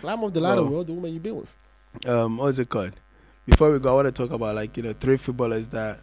[0.00, 1.56] Climb up the ladder Well- with the woman you've been with.
[2.06, 2.92] Um, what's it called?
[3.46, 6.00] Before we go, I want to talk about like you know three footballers that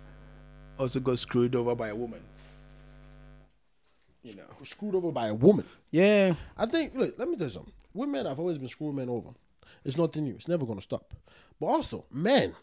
[0.77, 2.21] also got screwed over by a woman.
[4.23, 4.43] You know.
[4.63, 5.65] Screwed over by a woman.
[5.91, 6.33] Yeah.
[6.57, 7.73] I think, look, let me tell you something.
[7.93, 9.29] Women have always been screwing men over.
[9.83, 10.35] It's nothing new.
[10.35, 11.13] It's never going to stop.
[11.59, 12.55] But also, men,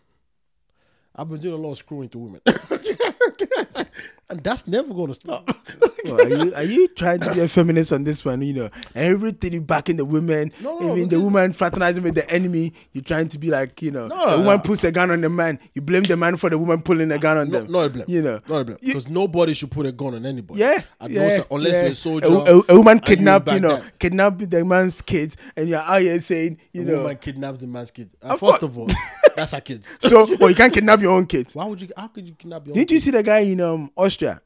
[1.15, 2.41] I've been doing a lot of screwing to women.
[4.31, 5.51] and that's never going to stop.
[6.03, 8.41] Well, are you are you trying to be a feminist on this one?
[8.41, 12.29] You know, everything you backing the women, No, no, even the woman fraternizing with the
[12.31, 12.73] enemy.
[12.93, 15.29] You're trying to be like, you know, No, the woman puts a gun on the
[15.29, 15.61] man.
[15.75, 17.71] You blame the man for the woman pulling a gun on them.
[17.71, 18.05] not a blame.
[18.09, 18.79] You know, Not a blame.
[18.83, 20.61] Because nobody should put a gun on anybody.
[20.61, 21.83] Yeah, At yeah, no, unless yeah.
[21.83, 22.27] you're a soldier.
[22.27, 23.99] A, a- a woman and you you know, that.
[23.99, 27.67] kidnap the man's kids, and you're out here saying, you A know, woman kidnapped the
[27.67, 28.09] man's kid.
[28.23, 28.63] Uh, Of first course.
[28.63, 28.89] of all,
[29.37, 29.99] that's our kids.
[30.01, 31.55] so well, you can't kidnap your own kids.
[31.55, 31.89] Why would you?
[31.97, 32.73] How could you kidnap your?
[32.73, 33.03] own Didn't you kid?
[33.03, 34.41] see the guy in um, Austria,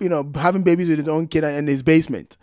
[0.00, 2.36] you know, having babies with his own kid in his basement?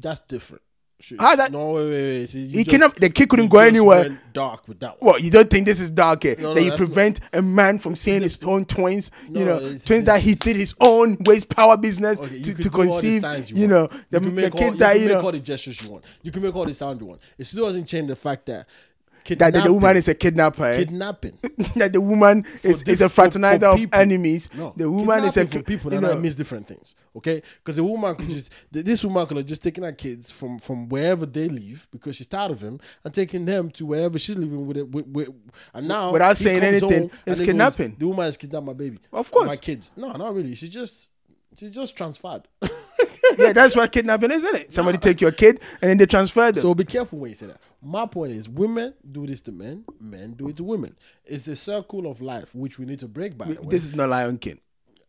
[0.00, 0.62] That's different.
[1.02, 1.18] Shit.
[1.18, 2.26] How that- No, wait, wait, wait.
[2.28, 4.20] See, you He just- kidnapped the kid couldn't go anywhere.
[4.34, 5.14] Dark with that one.
[5.14, 6.34] What you don't think this is dark here?
[6.38, 9.46] No, no, that you that's not- prevent a man from seeing his own twins, you
[9.46, 12.62] know, it's- twins that he did his own waste power business Okay, you to, to
[12.68, 13.20] do all the conceive.
[13.22, 15.32] signs You, know, the, you can the all, kids you that can you make all
[15.32, 16.04] the gestures you want.
[16.22, 17.22] You can make all the sound you want.
[17.38, 18.66] It still doesn't change the fact that
[19.38, 20.64] that the, the woman is a kidnapper.
[20.64, 20.78] eh?
[20.84, 21.38] kidnapping.
[21.76, 24.48] that the woman is, is a diff- for- for fraternizer of enemies.
[24.56, 26.94] No, the woman is a for people you that know, miss different things.
[27.16, 30.58] Okay, because the woman could just this woman could have just taken her kids from
[30.58, 34.36] from wherever they live because she's tired of him and taking them to wherever she's
[34.36, 34.88] living with it.
[34.90, 35.28] With, with,
[35.74, 37.96] and now Without saying anything, it's he goes, kidnapping.
[37.98, 38.98] the woman is kidnapped my baby.
[39.12, 39.48] Of course.
[39.48, 39.92] my kids.
[39.96, 40.54] No, not really.
[40.54, 41.09] She just
[41.60, 42.48] she just transferred.
[43.38, 44.72] yeah, that's what kidnapping is, isn't it?
[44.72, 46.62] Somebody take your kid and then they transfer them.
[46.62, 47.60] So be careful when you say that.
[47.82, 50.96] My point is, women do this to men, men do it to women.
[51.26, 53.36] It's a circle of life which we need to break.
[53.36, 54.58] By the way, this is not Lion King.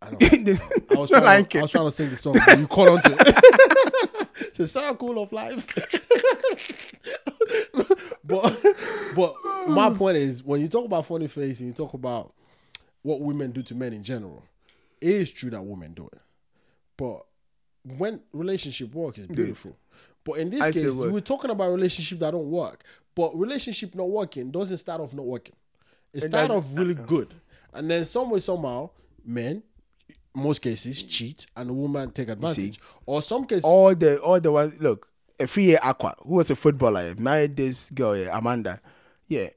[0.02, 0.18] I know.
[0.20, 2.68] this I was, Lion trying to, I was trying to sing the song, but you
[2.68, 4.28] caught on to it.
[4.40, 5.74] it's a circle of life.
[8.26, 8.62] but
[9.16, 9.34] but
[9.70, 12.34] my point is when you talk about funny face and you talk about
[13.04, 14.44] what women do to men in general,
[15.00, 16.20] it is true that women do it.
[17.02, 19.76] But when relationship work is beautiful.
[20.24, 22.84] But in this I case, we're talking about relationship that don't work.
[23.16, 25.56] But relationship not working doesn't start off not working.
[26.14, 27.34] It start off really good.
[27.74, 28.92] And then some way, somehow,
[29.26, 29.64] men,
[30.36, 32.80] most cases, cheat and the woman take advantage.
[33.08, 35.08] Or some cases, all the all the ones look
[35.40, 38.80] a free year aqua who was a footballer married this girl yeah, amanda
[39.28, 39.48] yeah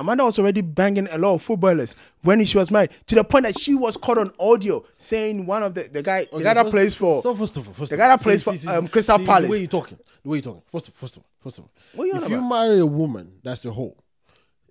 [0.00, 3.44] amanda was already banging a lot of footballers when she was married to the point
[3.44, 6.54] that she was caught on audio saying one of the the guy the Okay, guy
[6.54, 8.42] that first- plays for So first of all, first the of guy all, that plays
[8.44, 9.46] see, for, see, um, Crystal see, Palace.
[9.46, 10.62] The way you talking, the way you talking.
[10.66, 12.48] First of first of all, first of all, What you if you about?
[12.48, 13.96] marry a woman that's a hoe,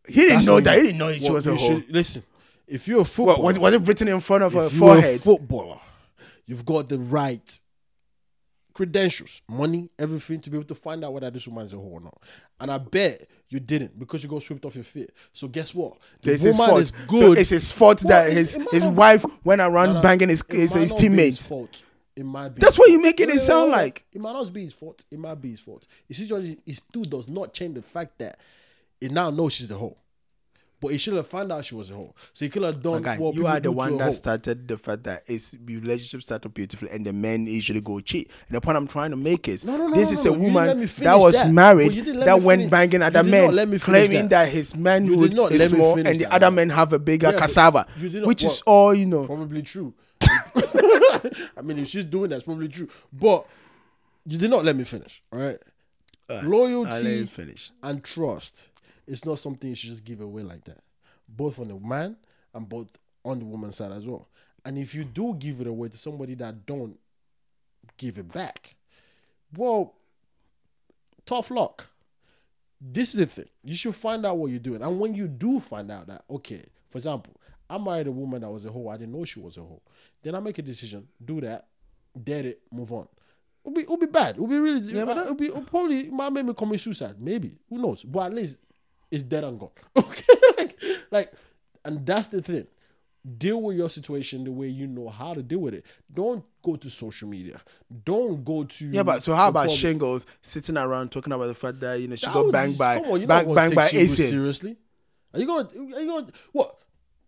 [0.08, 1.92] he didn't that's know that you- he didn't know she was a you hoe should-
[1.94, 2.24] Listen,
[2.68, 5.20] if you're a footballer, was, was it written in front of her if a forehead
[5.22, 5.80] footballer,
[6.46, 7.62] you've got the right
[8.74, 11.94] credentials, money, everything to be able to find out whether this woman is a whore
[11.94, 12.22] or not.
[12.60, 15.12] And I bet you didn't because you got swept off your feet.
[15.34, 15.98] So guess what?
[16.22, 18.70] so it's his woman fault is so it's his fault Well, that it- his it
[18.72, 21.52] his not wife went around banging his his, his teammates.
[22.16, 22.60] It might be.
[22.60, 22.98] That's what fault.
[22.98, 23.82] you making it no, no, sound no, no.
[23.82, 24.06] like.
[24.12, 25.06] It might not be his fault.
[25.10, 25.88] It might be his fault.
[26.10, 28.40] It still, it still does not change the fact that
[29.00, 29.96] it now knows she's the hoe.
[30.82, 32.16] But he should have found out she was a hoe.
[32.32, 34.10] So he could have done Guy, what you are the one that hoe.
[34.12, 38.32] started the fact that it's relationship started beautifully and the men usually go cheat.
[38.48, 40.36] And the point I'm trying to make is No, no, no, this is a no.
[40.36, 41.52] You didn't let me woman that was that.
[41.54, 44.46] married But you didn't let that went banging other men, claiming that.
[44.46, 44.50] that.
[44.54, 47.38] his manhood not is let small and the that, other men have a bigger Yeah,
[47.38, 49.26] cassava, you did not- which is all you know.
[49.26, 49.94] Probably true.
[50.22, 52.88] I mean, if she's doing that, it's probably true.
[53.12, 53.46] But
[54.26, 55.58] you did not let me finish, all right?
[56.30, 57.72] Uh, I'll let Loyalty finish.
[57.84, 58.70] and trust
[59.10, 60.84] is not something you should just give away like that.
[61.28, 62.16] Both on the man
[62.54, 64.30] and both on the woman's side as well.
[64.66, 66.98] And if you do give it away to somebody that don't
[67.98, 68.76] give it back,
[69.56, 69.96] well,
[71.26, 71.88] tough luck.
[72.82, 73.50] This is the thing.
[73.64, 74.82] You should find out what you're doing.
[74.82, 77.34] And when you do find out that, okay, for example,
[77.70, 78.88] I married a woman that was a hoe.
[78.90, 79.82] I didn't know she was a hoe.
[80.22, 81.68] Then I make a decision, do that,
[82.24, 83.08] dead it, move on.
[83.64, 84.36] It'll be, it'll be bad.
[84.36, 84.80] It'll be really.
[84.80, 87.16] Yeah, it'll be it'll probably might make me commit suicide.
[87.20, 88.04] Maybe who knows?
[88.04, 88.60] But at least
[89.12, 89.70] it's dead and gone.
[89.98, 90.24] Okay,
[90.58, 90.80] like,
[91.12, 91.34] like,
[91.86, 92.68] and that's the thing.
[93.38, 95.86] Deal with your situation the way you know how to deal with it.
[96.14, 97.60] Don't go to social media.
[98.06, 99.78] Don't go to Yeah, but so how about public.
[99.80, 102.78] Shingles sitting around talking about the fact that you know she That got was- banged
[102.78, 104.30] by come on, not banged, by Essien?
[104.30, 104.78] Seriously,
[105.34, 105.68] are you gonna?
[105.96, 106.28] Are you gonna?
[106.54, 106.76] What?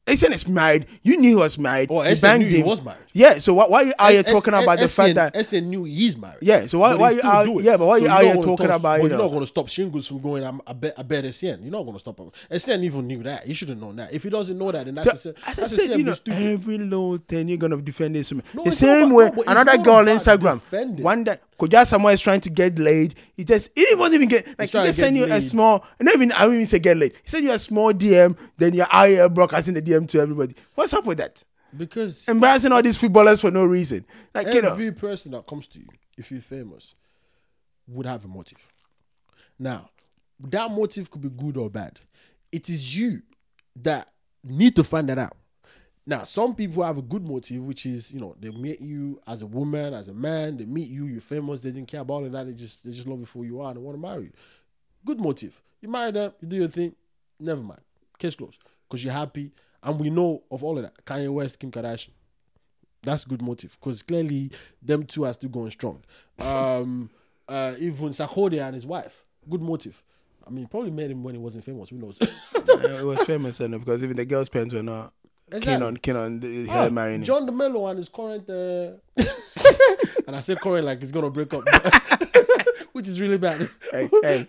[0.08, 0.88] Essien is married.
[1.04, 1.90] You knew he was married.
[1.92, 2.66] Oh, You Essien banged knew he him.
[2.66, 2.98] was married.
[3.14, 3.38] Yeah.
[3.38, 6.40] So why why are you talking about the fact that Essien knew he's married.
[6.42, 7.66] Yeah, so why- But why you still do it.
[7.66, 9.18] yeah, but why you you're out not here gonna talking stop- about, but you you're
[9.18, 10.44] know- not going to stop Shingles from going.
[10.44, 11.62] I'm, I bet I bet Essien.
[11.62, 12.32] You're not going to stop him.
[12.52, 13.46] Essien even knew that.
[13.46, 14.12] He should have known that.
[14.12, 16.14] If he doesn't know that, then that's a, As I that's a said, you know,
[16.14, 16.42] stupid.
[16.42, 18.44] every little thing you're gonna defend this woman.
[18.56, 20.22] No, the it's not same about- way, no, but it's another not girl on about
[20.22, 21.04] Instagram, defending.
[21.06, 23.16] one that Koja someone is trying to get laid.
[23.36, 25.44] He just he didn't even get like he just send you a laid.
[25.44, 25.86] small.
[26.00, 27.14] Not even I won't even say get laid.
[27.14, 28.38] He sent you a small DM.
[28.58, 30.56] Then you're out here broadcasting the DM to everybody.
[30.76, 31.44] What's up with that?
[31.76, 34.06] because Embarrassing all these footballers for no reason.
[34.34, 35.88] Like you know, every person that comes to you,
[36.18, 36.96] if you're famous,
[37.88, 38.68] would have a motive.
[39.58, 39.90] Now,
[40.40, 42.00] that motive could be good or bad.
[42.52, 43.22] It is you
[43.78, 44.10] that
[44.44, 45.38] need to find that out.
[46.12, 49.44] Now, some people have a good motive, which is you know they meet you as
[49.44, 50.58] a woman, as a man.
[50.58, 51.62] They meet you, you're famous.
[51.62, 52.48] They didn't care about all of that.
[52.48, 53.70] They just they just love you for who you are.
[53.70, 54.32] and They want to marry you.
[55.06, 55.62] Good motive.
[55.80, 56.94] You marry them, you do your thing.
[57.40, 57.80] Never mind.
[58.20, 58.60] Case closed.
[58.90, 61.06] Because you're happy, and we know of all of that.
[61.06, 62.10] Kanye West, Kim Kardashian.
[63.04, 64.52] That's good motive because clearly
[64.82, 66.04] them two are still going strong.
[66.40, 67.10] Um,
[67.48, 70.04] uh, even Sarkodie and his wife, good motive.
[70.46, 71.88] I mean, probably made him when he wasn't famous.
[71.88, 72.18] Who knows?
[72.54, 75.14] it was famous enough because even the girls' parents were not
[75.52, 75.88] keen Exactly.
[75.88, 77.26] on keen on the, Ah, her marrying him.
[77.26, 78.98] John Dumelo and his current, uh,
[80.28, 81.64] and I say current like he's gonna break up,
[82.94, 83.70] which is really bad.
[83.92, 84.48] Hey, hey.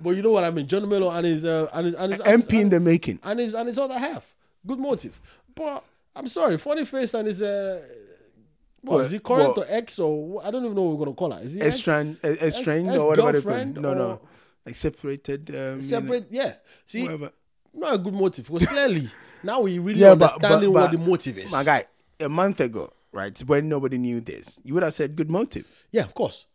[0.00, 0.66] but you know what I mean.
[0.66, 3.18] John Dumelo and his uh, and his and his, and MP in the making.
[3.22, 4.34] and his and his other half,
[4.66, 5.20] good motive.
[5.54, 5.84] But
[6.14, 7.80] I'm sorry, funny face and his uh,
[8.82, 9.58] what What- is he current what?
[9.58, 11.42] or ex or I don't even know what we're gonna call her.
[11.42, 11.60] Is he?
[11.62, 13.40] Estranged, estranged ex- or whatever they
[13.72, 13.82] call.
[13.82, 14.20] No, no,
[14.64, 15.50] like separated.
[15.50, 16.54] Um, you know, yeah.
[16.84, 17.32] See, whatever.
[17.74, 19.08] not a good motive because clearly
[19.46, 21.52] now we really Yeah, but- understanding but- what the motive is.
[21.52, 21.84] My guy,
[22.20, 25.66] a month ago, right, when nobody knew this, you would have said good motive.
[25.92, 26.46] Yeah, of course.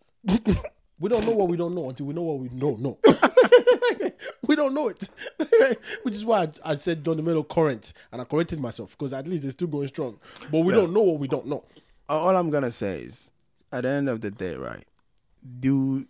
[1.00, 2.98] we don't know what we don't know until we know what we don't know.
[4.48, 5.10] we don't know it,
[6.04, 9.28] which is why I, I said Don Dumelo current, and I corrected myself because at
[9.28, 10.20] least they're still going strong.
[10.52, 11.64] But we don't know what we don't know.
[12.10, 13.32] All all I'm gonna say is,
[13.72, 14.84] at the end of the day, right,
[15.60, 16.06] do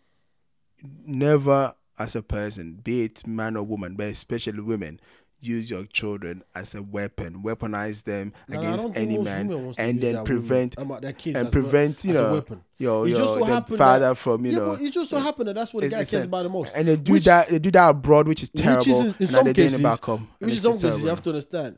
[1.05, 4.99] never, as a person, be it man or woman, but especially women,
[5.41, 9.83] use your children as a weapon, weaponize them I against any man, women wants to
[9.83, 12.43] and then prevent women, their kids and prevent you know
[12.77, 14.71] your your so the father that- from you yeah, know.
[14.73, 16.73] it just so happened that that's what the guy cares about the most.
[16.75, 17.49] And they do Which- that.
[17.49, 18.77] They do that abroad, which is terrible.
[18.79, 20.27] Which is in, in some cases, back home.
[20.39, 21.77] which in it's some cases you have to understand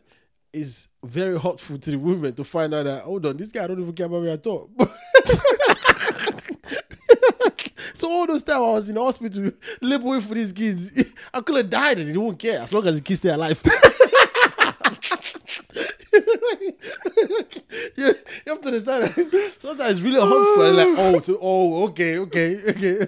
[0.53, 3.81] is very hurtful to the women to find out that hold on, this guy don't
[3.81, 4.69] even care about me at all.
[7.93, 9.51] so all those time I was in the hospital
[9.81, 12.95] laboring for these kids, I could have died and he won't care as long as
[12.95, 13.61] the kids stay alive.
[16.13, 16.21] you,
[17.97, 18.13] you
[18.47, 19.03] have to understand.
[19.05, 20.65] that Sometimes it's really hurtful.
[20.65, 23.07] and like, oh, so, oh, okay, okay, okay.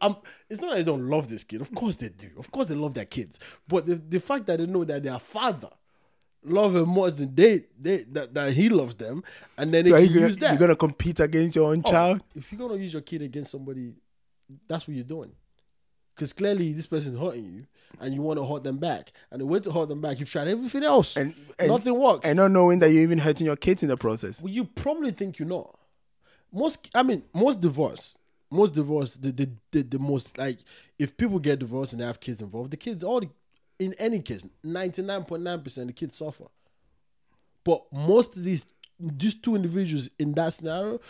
[0.00, 0.16] I-
[0.48, 1.60] it's not that they don't love this kid.
[1.60, 2.28] Of course they do.
[2.36, 3.38] Of course they love their kids.
[3.68, 5.68] But the, the fact that they know that their father
[6.44, 9.22] love him more than they, they that, that he loves them,
[9.58, 10.50] and then they So can gonna, use that.
[10.52, 12.22] you're gonna compete against your own Oh, child.
[12.34, 13.92] If you're gonna use your kid against somebody,
[14.66, 15.32] that's what you're doing.
[16.14, 17.66] Because clearly this person's hurting you,
[18.00, 19.12] and you want to hurt them back.
[19.30, 22.28] And the way to hurt them back, you've tried everything else, And, and nothing works.
[22.28, 24.42] and not knowing that you're even hurting your kids in the process.
[24.42, 25.78] Well, you probably think you're not.
[26.52, 28.18] Most, I mean, most divorce,
[28.50, 30.58] most divorce, the, the the the most like
[30.98, 33.28] if people get divorced and they have kids involved, the kids all the,
[33.80, 36.44] in any case, ninety nine point nine percent the kids suffer.
[37.64, 38.66] But most of these
[39.00, 41.00] these two individuals in that scenario,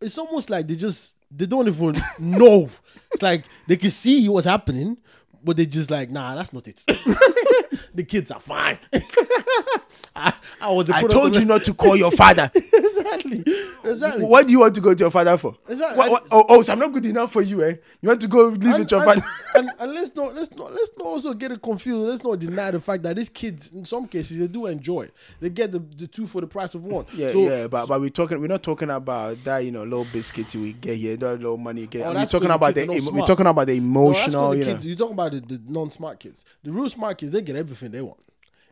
[0.00, 2.68] it's almost like they just they don't even know.
[3.12, 4.98] It's like they can see what's happening,
[5.42, 6.82] but they just like, nah, that's not it.
[7.94, 8.78] the kids are fine.
[10.18, 10.32] I,
[10.62, 10.88] I was.
[10.88, 12.50] I told you not to call your father.
[12.54, 13.44] exactly.
[13.84, 14.24] Exactly.
[14.24, 15.54] what do you want to go to your father for?
[15.68, 15.98] Exactly.
[15.98, 17.74] What- what- oh, oh, so I'm not good enough for you, eh?
[18.00, 19.26] You want to go live And, with your and, father?
[19.56, 22.08] and, and let's not let's not let's not also get it confused.
[22.08, 25.10] Let's not deny the fact that these kids, in some cases, they do enjoy.
[25.40, 27.04] They get the, the two for the price of one.
[27.14, 28.40] Yeah, So- yeah, but but we're talking.
[28.40, 31.82] We're not talking about that, you know, little biscuit we get here, that little money
[31.82, 32.06] you get.
[32.06, 32.86] Oh, we're talking about the.
[32.86, 34.72] kids are not emo- we're talking about the No, emotional, the you know.
[34.72, 36.44] kids, You're talking about the, the non-smart kids.
[36.62, 38.18] The real smart kids, they get everything they want.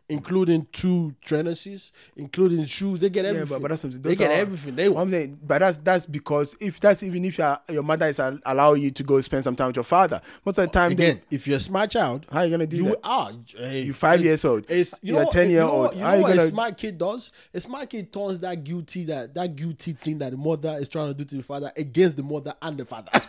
[0.07, 2.99] Including two trainers, including shoes.
[2.99, 3.49] They get Yeah, everything.
[3.49, 4.01] but, but that's something.
[4.01, 4.75] they get are- everything.
[4.75, 4.85] They.
[4.93, 8.39] I'm saying, but that's that's because if that's even if your your mother is al-
[8.45, 11.15] allowing you to go spend some time with your father, most of the time, Again,
[11.17, 12.99] then if you're a smart child, how are you gonna do you that?
[13.03, 13.31] are.
[13.57, 14.65] Hey, You're five it's- years old.
[14.69, 15.95] It's you You're know, 10 you year know, old.
[15.95, 17.31] You How know you what a gonna- smart kid does?
[17.53, 21.07] A smart kid turns that guilty that that guilty thing that the mother is trying
[21.07, 23.09] to do to the father against the mother and the father.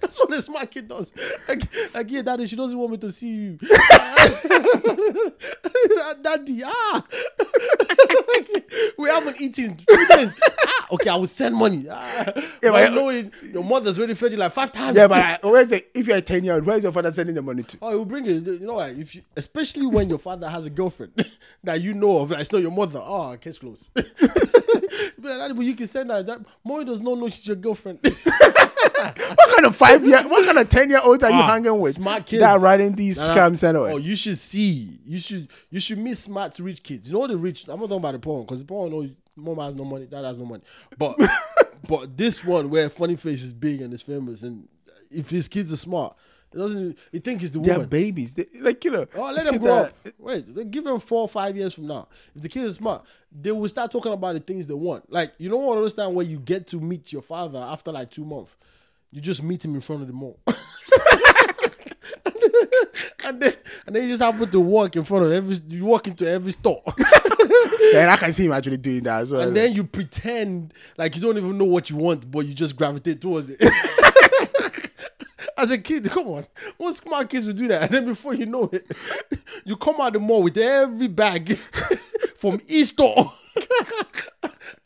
[0.00, 1.12] That's what a smart kid does.
[1.48, 1.62] Like,
[1.94, 3.58] like yeah, daddy, she doesn't want me to see you.
[6.22, 7.04] daddy, ah,
[8.98, 10.34] we haven't eaten two days.
[10.66, 11.86] Ah, okay, I will send money.
[11.90, 14.96] Ah, yeah, but- but knowing your mother's already fed you like five times.
[14.96, 17.34] Yeah, but I, where's the, if you're a ten year old, where's your father sending
[17.34, 17.78] the money to?
[17.82, 18.42] Oh, it will bring it.
[18.42, 21.12] You know, like if you, especially when your father has a girlfriend
[21.64, 23.00] that you know of, like, it's not your mother.
[23.02, 23.92] Oh, case closed.
[23.94, 24.02] Be
[25.28, 26.26] like, "Daddy, but you can send that.
[26.26, 28.00] That mommy does not know she's your girlfriend.
[28.82, 31.80] What kind of five year, what kind of ten year olds are you Ah, hanging
[31.80, 31.94] with?
[31.94, 32.40] smart kids.
[32.42, 33.34] that are writing these nah.
[33.34, 33.92] scams anyway.
[33.92, 34.98] Oh, you should see.
[35.04, 35.48] You should.
[35.70, 37.08] You should meet smart rich kids.
[37.08, 37.64] You know the rich.
[37.68, 40.24] I'm not talking about the poor because the poor know mom has no money, dad
[40.24, 40.62] has no money.
[40.98, 41.18] But
[41.88, 44.68] but this one where funny face is big and is famous, and
[45.10, 46.16] if his kids are smart,
[46.52, 46.98] it doesn't.
[47.10, 47.66] He think it's the one.
[47.68, 47.88] They're woman.
[47.88, 49.06] babies, they, like you know.
[49.14, 49.92] Oh, let them grow are- up.
[50.18, 52.08] Wait, they give them four or five years from now.
[52.34, 55.10] If the kid is smart, they will start talking about the things they want.
[55.10, 58.10] Like you don't want to understand where you get to meet your father after like
[58.10, 58.56] two months.
[59.10, 60.38] You just meet him in front of the mall.
[63.24, 63.52] and then
[63.86, 66.52] and then you just happen to walk in front of every you walk into every
[66.52, 66.82] store.
[67.94, 69.42] And I can see him actually doing that as well.
[69.42, 72.74] and then you pretend like you don't even know what you want, but you just
[72.76, 73.58] gravitate towards it.
[75.62, 76.44] As a kid, come on.
[76.76, 77.82] What smart kids would do that?
[77.84, 78.84] And then before you know it,
[79.64, 81.56] you come out the mall with every bag
[82.36, 83.32] from each store.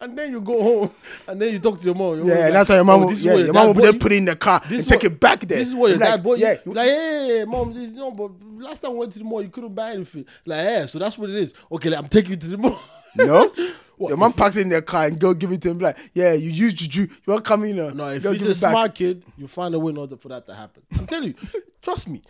[0.00, 0.90] and then you go home
[1.28, 2.16] and then you talk to your mom.
[2.18, 3.98] Your yeah, like, that's how your mom, "Oh, will- yeah, your your mom will you."
[3.98, 5.58] put it in the car This and is take it back there.
[5.58, 6.72] This is what your Like, dad bought Yeah, you.
[6.72, 9.48] Like, hey, mom, this, is no, but last time I went to the mall, you
[9.48, 10.26] couldn't buy anything.
[10.44, 11.54] Like, yeah, so that's what it is.
[11.72, 12.78] Okay, like, I'm taking you to the mall.
[13.14, 13.52] no.
[13.96, 15.78] What, Your mom packs it in their car and go give it to him.
[15.78, 17.02] Like, yeah, you use juju.
[17.02, 17.78] You won't come in.
[17.78, 20.46] Uh, No, if he's a smart kid, you find a way in order for that
[20.46, 20.82] to happen.
[20.98, 21.34] I'm telling you,
[21.82, 22.22] trust me,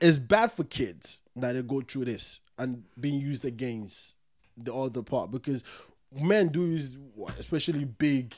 [0.00, 4.16] it's bad for kids that they go through this and being used against
[4.56, 5.64] the other part because
[6.12, 6.96] men do use,
[7.38, 8.34] especially big,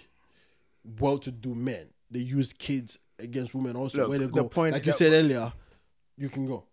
[0.99, 3.99] well-to-do men, they use kids against women also.
[3.99, 5.53] Look, where they the go, point- like you said earlier,
[6.17, 6.65] you can go,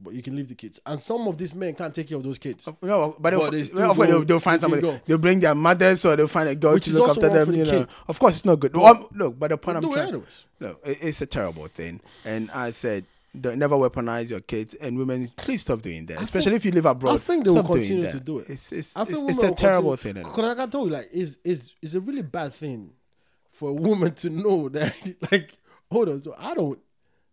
[0.00, 0.78] but you can leave the kids.
[0.84, 2.68] And some of these men can't take care of those kids.
[2.68, 4.82] Uh, no, but, they'll, But they well, of course they'll, they'll find somebody.
[4.82, 5.00] go.
[5.06, 7.50] They'll bring their mothers or they'll find a girl Which to look after them.
[7.50, 7.88] the You know, kid.
[8.08, 8.76] of course it's not good.
[8.76, 10.08] Well, look, but the point I'm trying.
[10.08, 10.44] anyways.
[10.60, 13.04] No, it- it's a terrible thing, and I said.
[13.38, 15.28] Don't never weaponize your kids and women.
[15.36, 17.16] Please stop doing that, especially if you live abroad.
[17.16, 18.48] I think they will continue to do it.
[18.48, 20.32] It's it's, I think it's, it's a terrible continue- thing.
[20.32, 22.92] Because like I told you, like is is is a really bad thing
[23.50, 24.94] for a woman to know that
[25.30, 25.52] like
[25.92, 26.78] hold on, so I don't,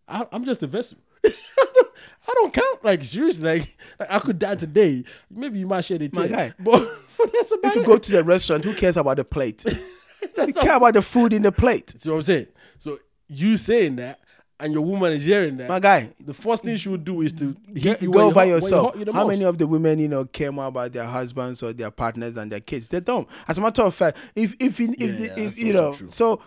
[0.06, 0.98] I, I'm just a vessel.
[2.28, 2.84] I don't count.
[2.84, 5.04] Like seriously, like, like, I could die today.
[5.30, 6.52] Maybe you might share the My guy.
[6.58, 6.82] but,
[7.18, 7.86] but that's about If you it.
[7.86, 9.64] go to the restaurant, who cares about the plate?
[10.38, 11.94] you care about the food in the plate.
[11.98, 12.46] See what I'm saying?
[12.78, 12.98] So
[13.28, 14.20] you saying that,
[14.60, 15.68] and your woman is hearing that.
[15.68, 18.36] My guy, the first thing she would do is to Get, you go by hurt-
[18.36, 18.94] when you yourself.
[19.12, 19.28] How most.
[19.28, 22.50] many of the women you know care more about their husbands or their partners and
[22.52, 22.88] their kids?
[22.88, 23.28] They don't.
[23.48, 26.10] As a matter of fact, if if if, Yeah, the- yeah, if you know, true.
[26.10, 26.40] so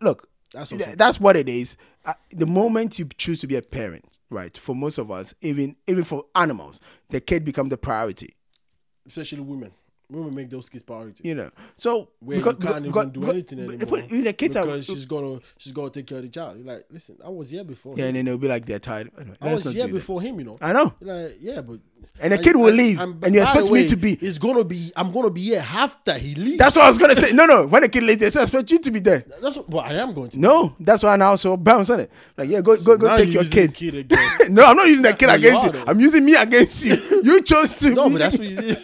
[0.00, 1.76] look, That's th- that's what it is.
[2.04, 4.56] Uh, the moment you choose to be a parent, right?
[4.56, 6.80] For most of us, even even for animals,
[7.10, 8.34] the kid become the priority.
[9.06, 9.72] especially women.
[10.12, 11.26] Women make those kids priority.
[11.28, 13.86] You know, so where because- you can't because- even do because- anything anymore.
[13.88, 16.58] but the kids are because she's gonna she's gonna take care of the child.
[16.58, 17.94] You're like, listen, I was here before.
[17.96, 18.08] yeah, him.
[18.08, 19.10] and then they'll be like they're tired.
[19.18, 19.94] Anyway, I was here do that.
[19.94, 20.38] before him.
[20.38, 20.58] You know.
[20.60, 20.94] I know.
[21.00, 21.80] You're like, yeah, but
[22.20, 24.92] And the kid will leave, and you expect me to be- It's gonna be.
[24.94, 26.58] I'm gonna be here after he leaves.
[26.58, 27.32] That's what I was gonna say.
[27.32, 27.66] No, no.
[27.66, 29.24] When the kid leaves, they still expect you to be there.
[29.40, 29.70] that's what.
[29.70, 30.38] Well, I am going to.
[30.38, 32.10] No, that's why I now so bounce on it.
[32.36, 33.72] Like, yeah, go go go Now take your kid.
[33.74, 34.12] kid
[34.50, 35.84] no, I'm not using that kid against you.
[35.86, 36.96] I'm using me against you.
[37.22, 37.90] You chose to.
[37.90, 38.76] no, but that's what you.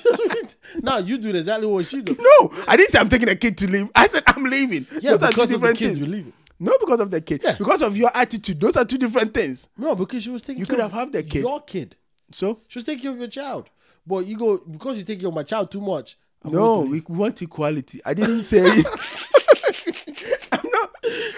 [0.82, 2.16] Now you do exactly what she do.
[2.18, 3.88] No, I didn't say I'm taking a kid to leave.
[3.94, 4.86] I said I'm leaving.
[5.00, 5.98] Yeah, Those are two because of the different kid, things.
[5.98, 6.32] you're leaving.
[6.60, 7.40] No, because of the kid.
[7.44, 7.56] Yeah.
[7.56, 8.60] Because of your attitude.
[8.60, 9.68] Those are two different things.
[9.76, 10.60] No, because she was taking.
[10.60, 11.42] You could have had the kid.
[11.42, 11.96] Your kid.
[12.32, 13.70] So She was taking care of your child.
[14.06, 16.16] But you go because you take care of my child too much.
[16.42, 18.00] I'm no, we want equality.
[18.04, 18.82] I didn't say.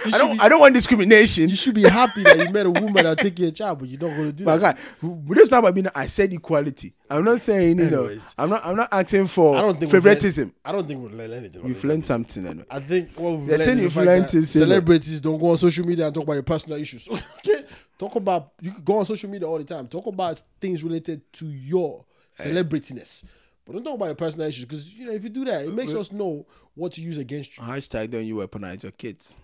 [0.07, 0.33] I don't.
[0.35, 1.49] be- I don't want discrimination.
[1.49, 3.97] You should be happy that you met a woman that take your child, but you
[3.97, 4.77] don't want to do My that.
[4.77, 5.87] guy, we just talk about being.
[5.95, 6.95] I said equality.
[7.11, 8.05] I'm not saying you know.
[8.05, 8.35] Anyways.
[8.39, 8.65] I'm not.
[8.65, 10.45] I'm not asking for I don't think favoritism.
[10.45, 11.69] learned- I don't think we've learned anything.
[11.73, 11.85] this.
[11.85, 12.47] learned something.
[12.47, 12.65] Anyway.
[12.71, 15.21] I think what we've The learned thing is you've learned that is, you know- celebrities
[15.21, 17.09] don't go on social media and talk about your personal issues.
[17.39, 17.65] okay,
[17.99, 19.87] talk about you can go on social media all the time.
[19.89, 22.05] Talk about things related to your
[22.39, 23.25] celebrityness,
[23.67, 25.75] but don't talk about your personal issues because you know if you do that, it
[25.75, 27.63] makes us know what to use against you.
[27.63, 29.35] Hashtag don't you weaponize your kids.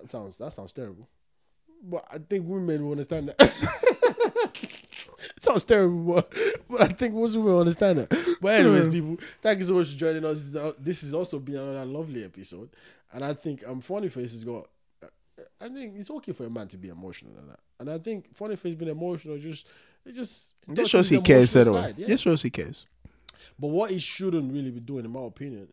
[0.00, 1.08] That sounds that sounds terrible,
[1.82, 3.40] but I think women will understand that.
[5.38, 6.34] sounds terrible, but,
[6.68, 8.36] but I think most people understand that.
[8.40, 10.50] But anyways, people, thank you so much for joining us.
[10.78, 12.70] This has also been another lovely episode,
[13.12, 14.66] and I think um, Funny Face has got.
[15.60, 18.34] I think it's okay for a man to be emotional and that, and I think
[18.34, 19.66] Funny Face being emotional just
[20.04, 21.94] it just it This shows he cares anyway.
[21.96, 22.06] yeah.
[22.06, 22.86] This shows he cares.
[23.58, 25.68] But what he shouldn't really be doing, in my opinion,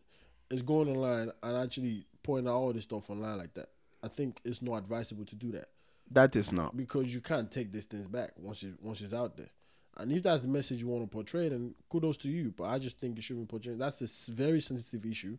[0.50, 3.68] is going online and actually pointing out all this stuff online like that.
[4.02, 5.68] I think it's not advisable to do that
[6.10, 6.76] That is not.
[6.76, 9.50] because you can't take these things back once it once it's out there.
[9.98, 12.52] And if that's the message you want to portray, then kudos to you.
[12.56, 13.74] But I just think you shouldn't portray.
[13.74, 15.36] That's a very sensitive issue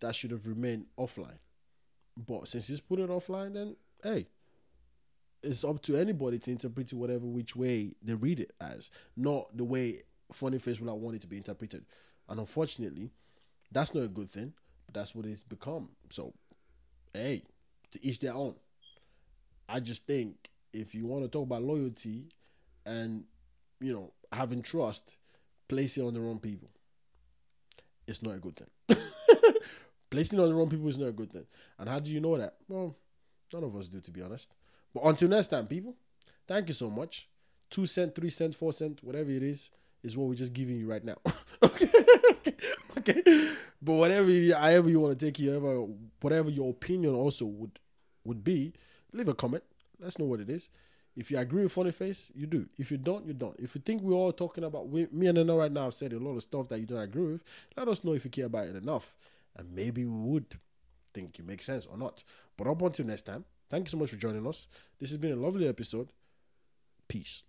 [0.00, 1.38] that should have remained offline.
[2.16, 4.28] But since he's put it offline, then hey,
[5.42, 9.56] it's up to anybody to interpret it whatever which way they read it as, not
[9.56, 10.02] the way
[10.32, 11.84] Funny Face will want it to be interpreted.
[12.28, 13.10] And unfortunately,
[13.72, 14.52] that's not a good thing.
[14.86, 15.90] But that's what it's become.
[16.10, 16.32] So,
[17.12, 17.42] hey,
[17.92, 18.54] to each their own.
[19.68, 22.28] I just think if you want to talk about loyalty
[22.86, 23.24] and
[23.80, 25.16] you know having trust,
[25.68, 26.68] place it on the wrong people.
[28.06, 28.68] It's not a good thing.
[30.10, 31.44] Placing on the wrong people is not a good thing.
[31.78, 32.56] And how do you know that?
[32.66, 32.96] Well,
[33.52, 34.54] none of us do, to be honest.
[34.94, 35.94] But until next time, people,
[36.46, 37.28] thank you so much.
[37.68, 39.68] Two cent, three cent, four cent, whatever it is,
[40.02, 41.16] is what we're just giving you right now.
[41.62, 41.90] okay.
[43.08, 43.54] Okay.
[43.82, 45.86] But whatever, it- however you want to take it, whatever,
[46.20, 47.78] whatever your opinion also would
[48.24, 48.72] would be,
[49.12, 49.62] leave a comment.
[50.00, 50.68] Let's know what it is.
[51.16, 52.68] If you agree with Funny Face, you do.
[52.78, 53.58] If you don't, you don't.
[53.58, 56.12] If you think we're all talking about, we, me and Nana right now have said
[56.12, 57.44] a lot of stuff that you don't agree with,
[57.76, 59.16] let us know if you care about it enough.
[59.56, 60.46] And maybe we would
[61.14, 62.22] think you make sense or not.
[62.56, 64.68] But up until next time, thank you so much for joining us.
[65.00, 66.12] This has been a lovely episode.
[67.08, 67.42] Peace.